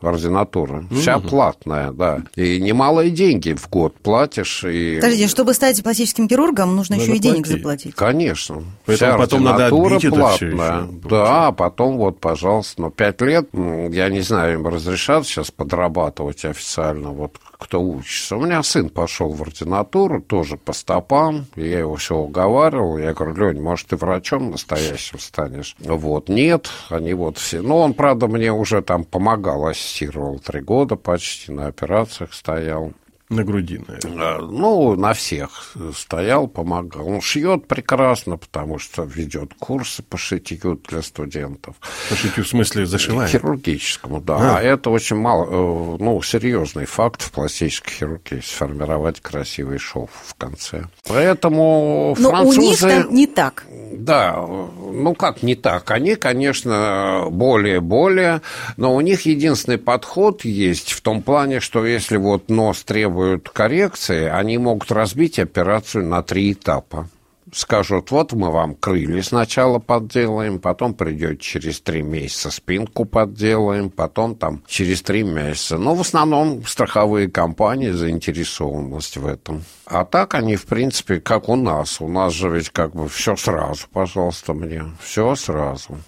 ординатура. 0.01 0.85
Вся 0.92 1.18
платная, 1.18 1.90
да. 1.92 2.23
И 2.35 2.59
немалые 2.59 3.11
деньги 3.11 3.53
в 3.53 3.68
год 3.68 3.94
платишь. 3.96 4.64
И... 4.64 4.96
Подождите, 4.96 5.29
чтобы 5.29 5.53
стать 5.55 5.83
пластическим 5.83 6.27
хирургом, 6.29 6.75
нужно 6.75 6.96
Надо 6.96 7.05
еще 7.07 7.16
и 7.16 7.20
денег 7.20 7.44
платить. 7.44 7.53
заплатить. 7.59 7.94
Конечно. 7.96 8.62
Поэтому 8.87 9.11
Вся 9.12 9.18
потом 9.18 9.44
надо 9.44 9.66
ординатура 9.66 9.96
отбить 9.96 10.05
это 10.12 10.16
платная. 10.16 10.51
ещё, 10.83 10.88
Да, 11.11 11.53
потом 11.53 11.99
вот, 11.99 12.18
пожалуйста, 12.20 12.81
но 12.81 12.90
пять 12.90 13.20
лет, 13.20 13.49
м, 13.53 13.90
я 13.90 14.09
не 14.09 14.20
знаю, 14.20 14.55
им 14.55 14.66
разрешат 14.68 15.27
сейчас 15.27 15.51
подрабатывать 15.51 16.44
официально, 16.46 17.11
вот 17.11 17.37
кто 17.61 17.81
учится. 17.81 18.37
У 18.37 18.40
меня 18.40 18.62
сын 18.62 18.88
пошел 18.88 19.33
в 19.33 19.42
ординатуру, 19.42 20.20
тоже 20.20 20.57
по 20.57 20.73
стопам, 20.73 21.46
я 21.55 21.81
его 21.81 21.96
все 21.96 22.16
уговаривал, 22.16 22.99
я 22.99 23.12
говорю, 23.12 23.53
Лень, 23.53 23.62
может, 23.62 23.88
ты 23.88 23.96
врачом 23.96 24.51
настоящим 24.51 25.18
станешь? 25.18 25.77
Вот, 25.79 26.29
нет, 26.29 26.68
они 26.88 27.14
вот 27.14 27.38
все. 27.38 27.61
Но 27.61 27.79
он, 27.79 27.94
правда, 27.94 28.27
мне 28.27 28.53
уже 28.53 28.83
там 28.83 29.05
помогал, 29.05 29.66
ассистировал 29.66 30.38
три 30.38 30.61
года 30.61 30.96
почти, 30.96 31.53
на 31.53 31.66
операциях 31.66 32.33
стоял. 32.33 32.92
На 33.31 33.45
груди, 33.45 33.81
наверное. 33.87 34.38
Э, 34.38 34.40
Ну, 34.40 34.97
на 34.97 35.12
всех 35.12 35.77
стоял, 35.97 36.49
помогал. 36.49 37.07
Он 37.07 37.21
шьет 37.21 37.69
прекрасно, 37.69 38.37
потому 38.37 38.81
что 38.81 39.05
ведет 39.05 39.55
курсы 39.55 40.03
по 40.03 40.19
шитью 40.19 40.81
для 40.88 41.01
студентов. 41.01 41.77
По 42.09 42.16
шитью 42.16 42.43
в 42.43 42.49
смысле 42.49 42.87
зашиваем. 42.87 43.31
Хирургическому, 43.31 44.21
да. 44.21 44.37
А. 44.37 44.57
А 44.59 44.62
это 44.62 44.90
очень 44.90 45.14
мало, 45.14 45.45
э, 45.45 45.97
ну, 46.01 46.21
серьезный 46.23 46.87
факт 46.87 47.23
в 47.23 47.31
пластической 47.31 47.93
хирургии 47.93 48.40
сформировать 48.45 49.21
красивый 49.21 49.79
шов 49.79 50.11
в 50.27 50.35
конце. 50.35 50.87
Поэтому 51.07 52.16
Но 52.19 52.31
французы... 52.31 52.59
у 52.59 52.62
них 52.62 52.79
там 52.81 53.14
не 53.14 53.27
так. 53.29 53.64
Да, 53.93 54.45
ну 54.45 55.14
как 55.14 55.45
не 55.45 55.55
так? 55.55 55.88
Они, 55.93 56.16
конечно, 56.16 57.27
более-более, 57.31 58.43
но 58.77 58.95
у 58.97 59.01
них 59.01 59.23
единственный 59.23 59.79
подход 59.79 60.45
есть 60.45 60.90
в 60.93 61.01
том 61.01 61.23
плане, 61.23 61.61
что 61.61 61.87
если 61.87 62.16
вот 62.16 62.49
нос 62.49 62.83
требует 62.83 63.19
коррекции, 63.52 64.26
они 64.26 64.59
могут 64.59 64.90
разбить 64.92 65.38
операцию 65.38 66.06
на 66.06 66.22
три 66.22 66.52
этапа. 66.52 67.09
Скажут, 67.52 68.12
вот 68.12 68.33
мы 68.33 68.52
вам 68.52 68.76
крылья 68.76 69.22
сначала 69.22 69.80
подделаем, 69.80 70.61
потом 70.61 70.94
придете 70.94 71.38
через 71.38 71.80
три 71.80 72.02
месяца 72.02 72.50
спинку 72.50 73.04
подделаем, 73.04 73.90
потом 73.90 74.37
там 74.37 74.62
через 74.68 75.02
три 75.02 75.24
месяца. 75.24 75.76
Но 75.76 75.96
в 75.96 76.02
основном 76.02 76.64
страховые 76.64 77.28
компании 77.28 77.90
заинтересованность 77.90 79.16
в 79.16 79.26
этом. 79.26 79.64
А 79.85 80.04
так 80.04 80.35
они, 80.35 80.54
в 80.54 80.66
принципе, 80.66 81.18
как 81.18 81.48
у 81.48 81.56
нас. 81.56 82.00
У 82.00 82.06
нас 82.06 82.33
же 82.35 82.50
ведь 82.50 82.70
как 82.70 82.94
бы 82.94 83.09
все 83.09 83.35
сразу, 83.35 83.88
пожалуйста, 83.92 84.54
мне. 84.54 84.85
Все 85.00 85.35
сразу. 85.35 85.98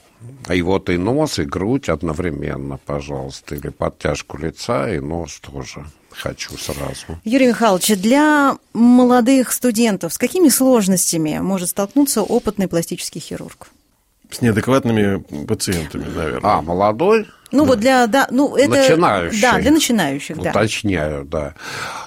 И 0.49 0.63
вот 0.63 0.91
и 0.91 0.97
нос, 0.97 1.41
и 1.41 1.45
грудь 1.45 1.89
одновременно, 1.89 2.79
пожалуйста. 2.87 3.57
Или 3.57 3.71
подтяжку 3.71 4.39
лица, 4.39 4.89
и 4.95 5.01
нос 5.01 5.41
тоже 5.41 5.85
хочу 6.15 6.57
сразу. 6.59 7.21
Юрий 7.25 7.49
Михайлович, 7.49 7.89
для 7.97 8.57
молодых 8.73 9.53
студентов 9.53 10.13
с 10.13 10.19
какими 10.19 10.49
сложностями 10.49 11.39
может 11.39 11.71
столкнуться 11.71 12.23
опытный 12.23 12.69
пластический 12.69 13.21
хирург? 13.21 13.69
С 14.31 14.41
неадекватными 14.41 15.19
пациентами, 15.47 16.05
наверное. 16.05 16.41
А, 16.43 16.63
молодой? 16.63 17.27
Ну 17.53 17.65
вот 17.65 17.81
для, 17.81 18.07
да, 18.07 18.27
ну 18.31 18.57
это... 18.57 18.71
Начинающих. 18.71 19.41
Да, 19.41 19.59
для 19.59 19.71
начинающих, 19.71 20.39
да. 20.39 20.51
Уточняю, 20.51 21.25
да. 21.25 21.55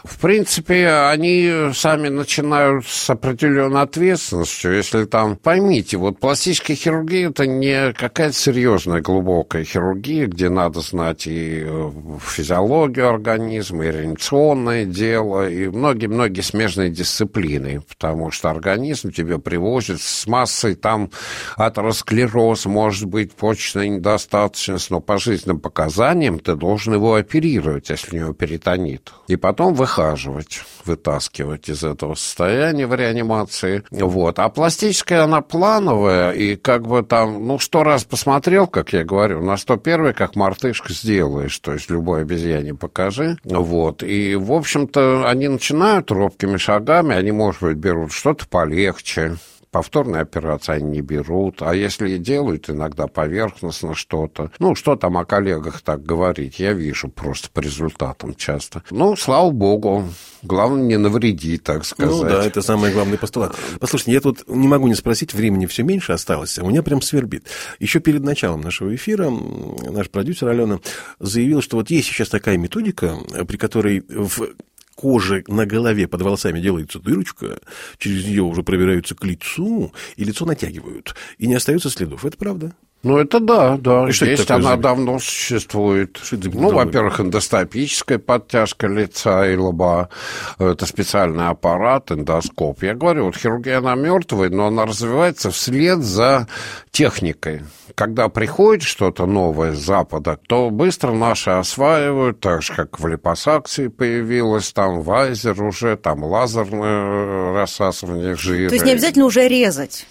В 0.03 0.19
принципе, 0.19 0.89
они 0.89 1.71
сами 1.73 2.09
начинают 2.09 2.87
с 2.87 3.09
определенной 3.09 3.81
ответственностью. 3.81 4.75
Если 4.75 5.05
там, 5.05 5.35
поймите, 5.35 5.97
вот 5.97 6.19
пластическая 6.19 6.75
хирургия– 6.75 7.29
это 7.31 7.45
не 7.45 7.93
какая-то 7.93 8.35
серьезная 8.35 9.01
глубокая 9.01 9.63
хирургия, 9.63 10.27
где 10.27 10.49
надо 10.49 10.81
знать 10.81 11.27
и 11.27 11.63
э, 11.65 11.91
физиологию 12.25 13.09
организма, 13.09 13.85
и 13.85 13.91
реанимационное 13.91 14.85
дело, 14.85 15.49
и 15.49 15.67
многие-многие 15.67 16.41
смежные 16.41 16.89
дисциплины, 16.89 17.81
потому 17.81 18.31
что 18.31 18.49
организм 18.49 19.11
тебе 19.11 19.39
привозит 19.39 20.01
с 20.01 20.25
массой 20.27 20.75
там 20.75 21.11
атеросклероз, 21.55 22.65
может 22.65 23.05
быть, 23.05 23.33
почечная 23.33 23.87
недостаточность, 23.87 24.89
но 24.89 25.01
по 25.01 25.17
жизненным 25.35 25.59
показаниям 25.59 26.39
ты 26.39 26.55
должен 26.55 26.93
его 26.93 27.15
оперировать, 27.15 27.89
если 27.89 28.17
у 28.17 28.19
него 28.21 28.33
перитонит. 28.33 29.11
И 29.27 29.35
потом 29.35 29.73
выхаживать, 29.73 30.61
вытаскивать 30.85 31.69
из 31.69 31.83
этого 31.83 32.15
состояния 32.15 32.87
в 32.87 32.95
реанимации. 32.95 33.83
Вот. 33.91 34.39
А 34.39 34.49
пластическая, 34.49 35.23
она 35.23 35.41
плановая, 35.41 36.31
и 36.31 36.55
как 36.55 36.87
бы 36.87 37.03
там, 37.03 37.47
ну, 37.47 37.59
сто 37.59 37.83
раз 37.83 38.05
посмотрел, 38.05 38.67
как 38.67 38.93
я 38.93 39.03
говорю, 39.03 39.43
на 39.43 39.57
101 39.57 40.13
как 40.13 40.35
мартышка 40.35 40.93
сделаешь, 40.93 41.57
то 41.59 41.73
есть 41.73 41.89
любой 41.89 42.21
обезьяне 42.21 42.73
покажи. 42.73 43.37
Вот. 43.43 44.03
И, 44.03 44.35
в 44.35 44.53
общем-то, 44.53 45.27
они 45.27 45.47
начинают 45.47 46.11
робкими 46.11 46.57
шагами, 46.57 47.15
они, 47.15 47.31
может 47.31 47.61
быть, 47.61 47.77
берут 47.77 48.13
что-то 48.13 48.47
полегче, 48.47 49.37
повторные 49.75 50.21
операции 50.21 50.71
они 50.71 50.89
не 50.89 51.01
берут, 51.01 51.61
а 51.61 51.75
если 51.75 52.11
и 52.11 52.17
делают, 52.17 52.69
иногда 52.69 53.07
поверхностно 53.07 53.93
что-то. 53.93 54.49
Ну, 54.57 54.73
что 54.73 54.95
там 54.95 55.17
о 55.17 55.25
коллегах 55.25 55.81
так 55.81 56.01
говорить, 56.01 56.59
я 56.59 56.71
вижу 56.71 57.09
просто 57.09 57.49
по 57.49 57.59
результатам 57.59 58.35
часто. 58.35 58.83
Ну, 58.89 59.17
слава 59.17 59.51
богу, 59.51 60.05
главное 60.43 60.83
не 60.83 60.97
навреди, 60.97 61.57
так 61.57 61.83
сказать. 61.83 62.15
Ну 62.15 62.23
да, 62.23 62.45
это 62.45 62.61
самый 62.61 62.93
главный 62.93 63.17
постулат. 63.17 63.53
Послушайте, 63.81 64.13
я 64.13 64.21
тут 64.21 64.47
не 64.47 64.69
могу 64.69 64.87
не 64.87 64.95
спросить, 64.95 65.33
времени 65.33 65.65
все 65.65 65.83
меньше 65.83 66.13
осталось, 66.13 66.57
а 66.57 66.63
у 66.63 66.69
меня 66.69 66.81
прям 66.81 67.01
свербит. 67.01 67.47
Еще 67.79 67.99
перед 67.99 68.23
началом 68.23 68.61
нашего 68.61 68.95
эфира 68.95 69.29
наш 69.29 70.09
продюсер 70.09 70.47
Алена 70.47 70.79
заявил, 71.19 71.61
что 71.61 71.75
вот 71.75 71.89
есть 71.89 72.07
сейчас 72.07 72.29
такая 72.29 72.57
методика, 72.57 73.17
при 73.45 73.57
которой 73.57 74.05
в 74.07 74.55
кожи 74.95 75.43
на 75.47 75.65
голове 75.65 76.07
под 76.07 76.21
волосами 76.21 76.59
делается 76.59 76.99
дырочка, 76.99 77.59
через 77.97 78.25
нее 78.25 78.41
уже 78.41 78.63
пробираются 78.63 79.13
к 79.13 79.23
лицу, 79.23 79.93
и 80.15 80.23
лицо 80.23 80.45
натягивают, 80.45 81.15
и 81.37 81.47
не 81.47 81.55
остается 81.55 81.89
следов. 81.89 82.25
Это 82.25 82.37
правда? 82.37 82.73
Ну, 83.03 83.19
это 83.19 83.39
да, 83.39 83.77
да. 83.77 84.09
И 84.09 84.11
что 84.11 84.25
Есть 84.25 84.49
она 84.49 84.71
за- 84.71 84.77
давно 84.77 85.19
существует. 85.19 86.17
Что 86.23 86.37
это 86.37 86.49
ну, 86.49 86.71
во-первых, 86.71 87.19
эндоскопическая 87.19 88.17
подтяжка 88.17 88.87
лица 88.87 89.47
и 89.47 89.55
лба. 89.55 90.09
Это 90.57 90.87
специальный 90.87 91.49
аппарат, 91.49 92.11
эндоскоп. 92.11 92.81
Я 92.81 92.95
говорю, 92.95 93.25
вот 93.25 93.37
хирургия, 93.37 93.77
она 93.77 93.93
мертвая, 93.93 94.49
но 94.49 94.65
она 94.65 94.87
развивается 94.87 95.51
вслед 95.51 95.99
за 95.99 96.47
техникой. 96.89 97.61
Когда 97.93 98.27
приходит 98.27 98.81
что-то 98.81 99.27
новое 99.27 99.73
с 99.73 99.85
Запада, 99.85 100.39
то 100.47 100.71
быстро 100.71 101.11
наши 101.11 101.51
осваивают, 101.51 102.39
так 102.39 102.63
же, 102.63 102.73
как 102.73 102.99
в 102.99 103.05
липосакции 103.05 103.87
появилось, 103.87 104.73
там 104.73 105.01
вайзер 105.01 105.61
уже, 105.61 105.95
там 105.95 106.23
лазерное 106.23 107.53
рассасывание 107.53 108.35
жира. 108.35 108.69
То 108.69 108.75
есть 108.75 108.85
не 108.85 108.93
обязательно 108.93 109.25
уже 109.25 109.47
резать. 109.47 110.07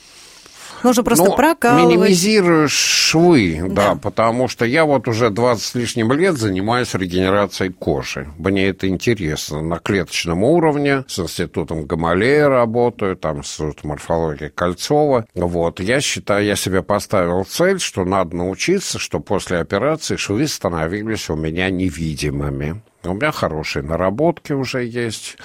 Нужно 0.84 1.02
просто 1.02 1.24
Ну, 1.24 1.34
прокалывать. 1.36 1.96
минимизируешь 1.96 2.72
швы, 2.72 3.60
да. 3.70 3.94
Да. 3.94 3.94
потому 3.96 4.48
что 4.48 4.64
я 4.64 4.84
вот 4.84 5.08
уже 5.08 5.30
20 5.30 5.64
с 5.64 5.74
лишним 5.74 6.12
лет 6.12 6.36
занимаюсь 6.36 6.94
регенерацией 6.94 7.72
кожи. 7.72 8.28
Мне 8.38 8.68
это 8.68 8.86
интересно 8.86 9.62
на 9.62 9.78
клеточном 9.78 10.44
уровне, 10.44 11.04
с 11.08 11.18
институтом 11.18 11.86
Гамалея 11.86 12.48
работаю, 12.48 13.16
там 13.16 13.42
с 13.42 13.58
морфологии 13.82 14.48
Кольцова. 14.54 15.26
Вот, 15.34 15.80
я 15.80 16.00
считаю, 16.00 16.44
я 16.44 16.54
себе 16.56 16.82
поставил 16.82 17.44
цель, 17.44 17.80
что 17.80 18.04
надо 18.04 18.36
научиться, 18.36 18.98
что 18.98 19.20
после 19.20 19.58
операции 19.58 20.16
швы 20.16 20.46
становились 20.46 21.30
у 21.30 21.36
меня 21.36 21.70
невидимыми. 21.70 22.82
У 23.04 23.14
меня 23.14 23.32
хорошие 23.32 23.82
наработки 23.82 24.52
уже 24.52 24.84
есть. 24.84 25.36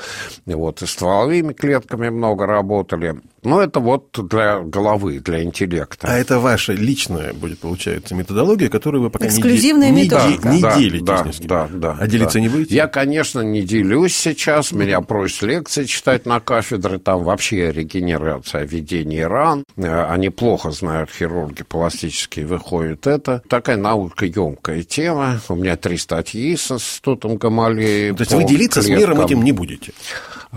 Вот, 0.45 0.81
и 0.81 0.85
стволовыми 0.85 1.53
клетками 1.53 2.09
много 2.09 2.45
работали. 2.45 3.15
Но 3.43 3.61
это 3.61 3.79
вот 3.79 4.09
для 4.29 4.59
головы, 4.59 5.19
для 5.19 5.43
интеллекта. 5.43 6.07
А 6.09 6.17
это 6.17 6.39
ваша 6.39 6.73
личная 6.73 7.31
будет, 7.33 7.59
получается, 7.59 8.13
методология, 8.15 8.67
которую 8.69 9.03
вы 9.03 9.09
пока 9.09 9.25
не 9.25 9.29
Эксклюзивная 9.31 9.91
не, 9.91 10.03
методика. 10.03 10.49
де- 10.49 10.55
не 10.55 10.61
Да, 10.61 10.77
делитесь 10.77 11.05
да, 11.05 11.23
ни 11.25 11.31
с 11.31 11.37
кем. 11.37 11.47
да, 11.47 11.69
да, 11.71 11.97
А 11.99 12.07
делиться 12.07 12.33
да. 12.35 12.39
не 12.41 12.49
будете? 12.49 12.75
Я, 12.75 12.87
конечно, 12.87 13.39
не 13.41 13.61
делюсь 13.61 14.15
сейчас. 14.15 14.71
Меня 14.73 14.99
просят 15.01 15.43
лекции 15.43 15.85
читать 15.85 16.25
на 16.25 16.39
кафедре. 16.41 16.97
Там 16.99 17.23
вообще 17.23 17.71
регенерация, 17.71 18.65
введение 18.65 19.27
ран. 19.27 19.63
Э, 19.77 20.03
Они 20.09 20.29
плохо 20.29 20.71
знают 20.71 21.09
хирурги 21.09 21.63
пластические, 21.63 22.45
выходит 22.45 23.07
это. 23.07 23.41
Такая 23.47 23.77
наукоемкая 23.77 24.83
тема. 24.83 25.39
У 25.47 25.55
меня 25.55 25.77
три 25.77 25.97
статьи 25.97 26.55
с 26.57 26.71
институтом 26.71 27.37
Гамалеи. 27.49 28.11
То 28.11 28.21
есть 28.21 28.33
вы 28.33 28.43
делиться 28.43 28.81
с 28.81 28.87
миром 28.87 29.17
клеткам. 29.17 29.25
этим 29.25 29.43
не 29.43 29.51
будете. 29.51 29.93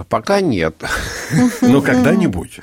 Пока 0.08 0.40
нет. 0.40 0.76
Но 1.60 1.80
когда-нибудь. 1.82 2.60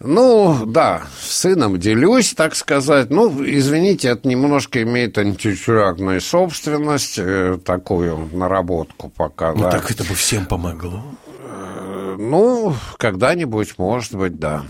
Ну, 0.00 0.66
да, 0.66 1.02
с 1.18 1.38
сыном 1.38 1.78
делюсь, 1.78 2.34
так 2.34 2.54
сказать. 2.56 3.10
Ну, 3.10 3.42
извините, 3.44 4.08
это 4.08 4.28
немножко 4.28 4.82
имеет 4.82 5.16
антитюрягную 5.16 6.20
собственность, 6.20 7.14
э, 7.16 7.58
такую 7.64 8.28
наработку 8.32 9.08
пока, 9.08 9.52
Ну 9.52 9.62
да. 9.62 9.70
так 9.70 9.90
это 9.90 10.04
бы 10.04 10.14
всем 10.14 10.44
помогло. 10.46 11.02
Э, 11.46 12.16
Ну, 12.18 12.74
когда-нибудь, 12.96 13.74
может 13.78 14.14
быть, 14.14 14.38
да. 14.38 14.62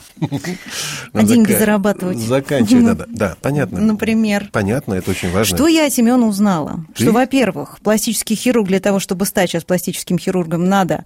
А 1.13 1.23
деньги 1.23 1.53
зарабатывать. 1.53 2.19
Заканчивать 2.19 2.85
надо. 2.85 3.07
Да, 3.09 3.37
понятно. 3.43 3.81
Например. 3.81 4.49
Понятно, 4.53 4.95
это 4.95 5.11
очень 5.11 5.31
важно. 5.31 5.57
Что 5.57 5.67
я 5.69 5.87
от 5.87 5.93
Семена 5.93 6.27
узнала? 6.27 6.85
Что, 6.95 7.13
во-первых, 7.13 7.79
пластический 7.83 8.37
хирург 8.37 8.69
для 8.69 8.81
того, 8.81 8.99
чтобы 8.99 9.27
стать 9.27 9.51
сейчас 9.51 9.65
пластическим 9.65 10.19
хирургом, 10.19 10.69
надо 10.69 11.05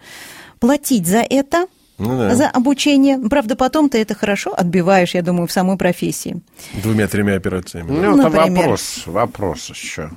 платить 0.61 1.07
за 1.07 1.19
это, 1.29 1.67
Ну 1.99 2.17
да. 2.17 2.35
за 2.35 2.49
обучение. 2.49 3.19
Правда, 3.19 3.57
потом 3.57 3.89
ты 3.91 3.99
это 4.01 4.15
хорошо 4.15 4.55
отбиваешь, 4.57 5.15
я 5.15 5.23
думаю, 5.23 5.47
в 5.49 5.53
самой 5.53 5.77
профессии. 5.77 6.41
Двумя-тремя 6.83 7.35
операциями. 7.35 7.91
Ну, 7.91 8.15
это 8.15 8.31
Например. 8.31 8.59
вопрос, 8.63 9.03
вопрос 9.07 9.71
еще. 9.71 10.11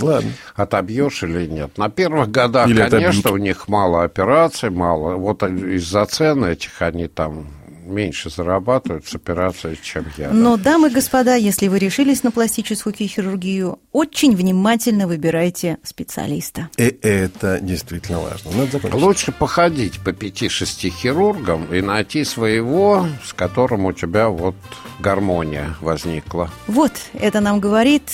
Ладно. 0.00 0.30
Отобьешь 0.56 1.22
или 1.22 1.46
нет. 1.46 1.78
На 1.78 1.88
первых 1.88 2.30
годах, 2.30 2.68
Или 2.68 2.78
конечно, 2.88 3.20
отобьют. 3.20 3.26
у 3.30 3.36
них 3.36 3.68
мало 3.68 4.02
операций, 4.04 4.70
мало. 4.70 5.14
Вот 5.16 5.42
из-за 5.42 6.04
цен 6.06 6.44
этих 6.44 6.82
они 6.82 7.06
там 7.08 7.46
меньше 7.86 8.30
зарабатывают 8.30 9.06
с 9.06 9.14
операцией, 9.14 9.78
чем 9.82 10.06
я. 10.16 10.28
да. 10.28 10.32
Но, 10.34 10.56
дамы 10.56 10.88
и 10.88 10.90
господа, 10.90 11.34
если 11.34 11.68
вы 11.68 11.78
решились 11.78 12.22
на 12.22 12.30
пластическую 12.30 12.94
хирургию, 12.94 13.78
очень 13.92 14.34
внимательно 14.34 15.06
выбирайте 15.06 15.76
специалиста. 15.82 16.70
И 16.78 16.84
это 17.02 17.58
действительно 17.60 18.20
важно. 18.20 18.52
Надо 18.52 18.70
закончить. 18.72 19.00
Лучше 19.02 19.32
походить 19.32 20.00
по 20.00 20.12
пяти-шести 20.14 20.88
хирургам 20.88 21.66
и 21.74 21.82
найти 21.82 22.24
своего, 22.24 23.06
с 23.22 23.34
которым 23.34 23.84
у 23.84 23.92
тебя 23.92 24.30
вот 24.30 24.56
гармония 24.98 25.74
возникла. 25.82 26.50
Вот, 26.66 26.92
это 27.12 27.40
нам 27.40 27.60
говорит 27.60 28.10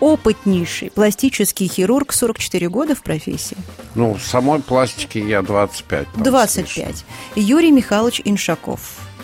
опытнейший 0.00 0.90
пластический 0.90 1.68
хирург, 1.68 2.12
44 2.12 2.68
года 2.68 2.94
в 2.94 3.02
профессии. 3.02 3.56
Ну, 3.94 4.16
самой 4.18 4.60
пластики 4.60 5.18
я 5.18 5.42
25. 5.42 6.06
там, 6.12 6.22
с 6.22 6.24
25. 6.24 6.88
лишним. 6.88 7.04
Юрий 7.34 7.70
Михайлович 7.70 8.20
Иншаков. 8.24 8.80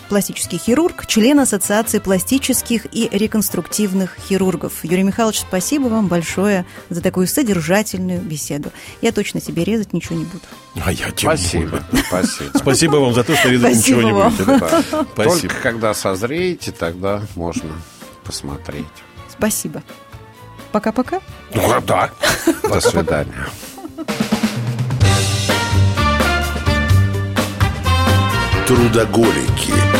Пластический 0.09 0.59
хирург, 0.59 1.07
член 1.07 1.39
Ассоциации 1.39 1.97
пластических 1.97 2.85
и 2.93 3.09
реконструктивных 3.11 4.17
хирургов. 4.27 4.83
Юрий 4.83 5.01
Михайлович, 5.03 5.39
спасибо 5.39 5.87
вам 5.87 6.07
большое 6.07 6.65
за 6.89 7.01
такую 7.01 7.25
содержательную 7.25 8.21
беседу. 8.21 8.71
Я 9.01 9.11
точно 9.11 9.41
себе 9.41 9.63
резать 9.63 9.93
ничего 9.93 10.15
не 10.15 10.25
буду. 10.25 10.43
А 10.83 10.91
я 10.91 11.09
тем 11.11 11.31
Спасибо, 11.31 11.83
спасибо. 12.07 12.51
Спасибо 12.57 12.95
вам 12.97 13.13
за 13.13 13.23
то, 13.23 13.35
что 13.35 13.49
резать 13.49 13.73
Спасибо 13.75 13.97
ничего 13.97 14.09
не 14.09 14.13
вам. 14.13 14.29
будете. 14.31 14.45
да? 14.45 14.59
Да. 14.59 15.05
Спасибо. 15.13 15.39
Только 15.49 15.55
когда 15.63 15.93
созреете, 15.93 16.71
тогда 16.71 17.23
можно 17.35 17.71
посмотреть. 18.23 18.85
Спасибо. 19.31 19.81
Пока-пока. 20.73 21.21
Ну, 21.53 21.81
да. 21.81 22.09
До 22.63 22.81
свидания. 22.81 23.45
Трудоголики. 28.65 29.92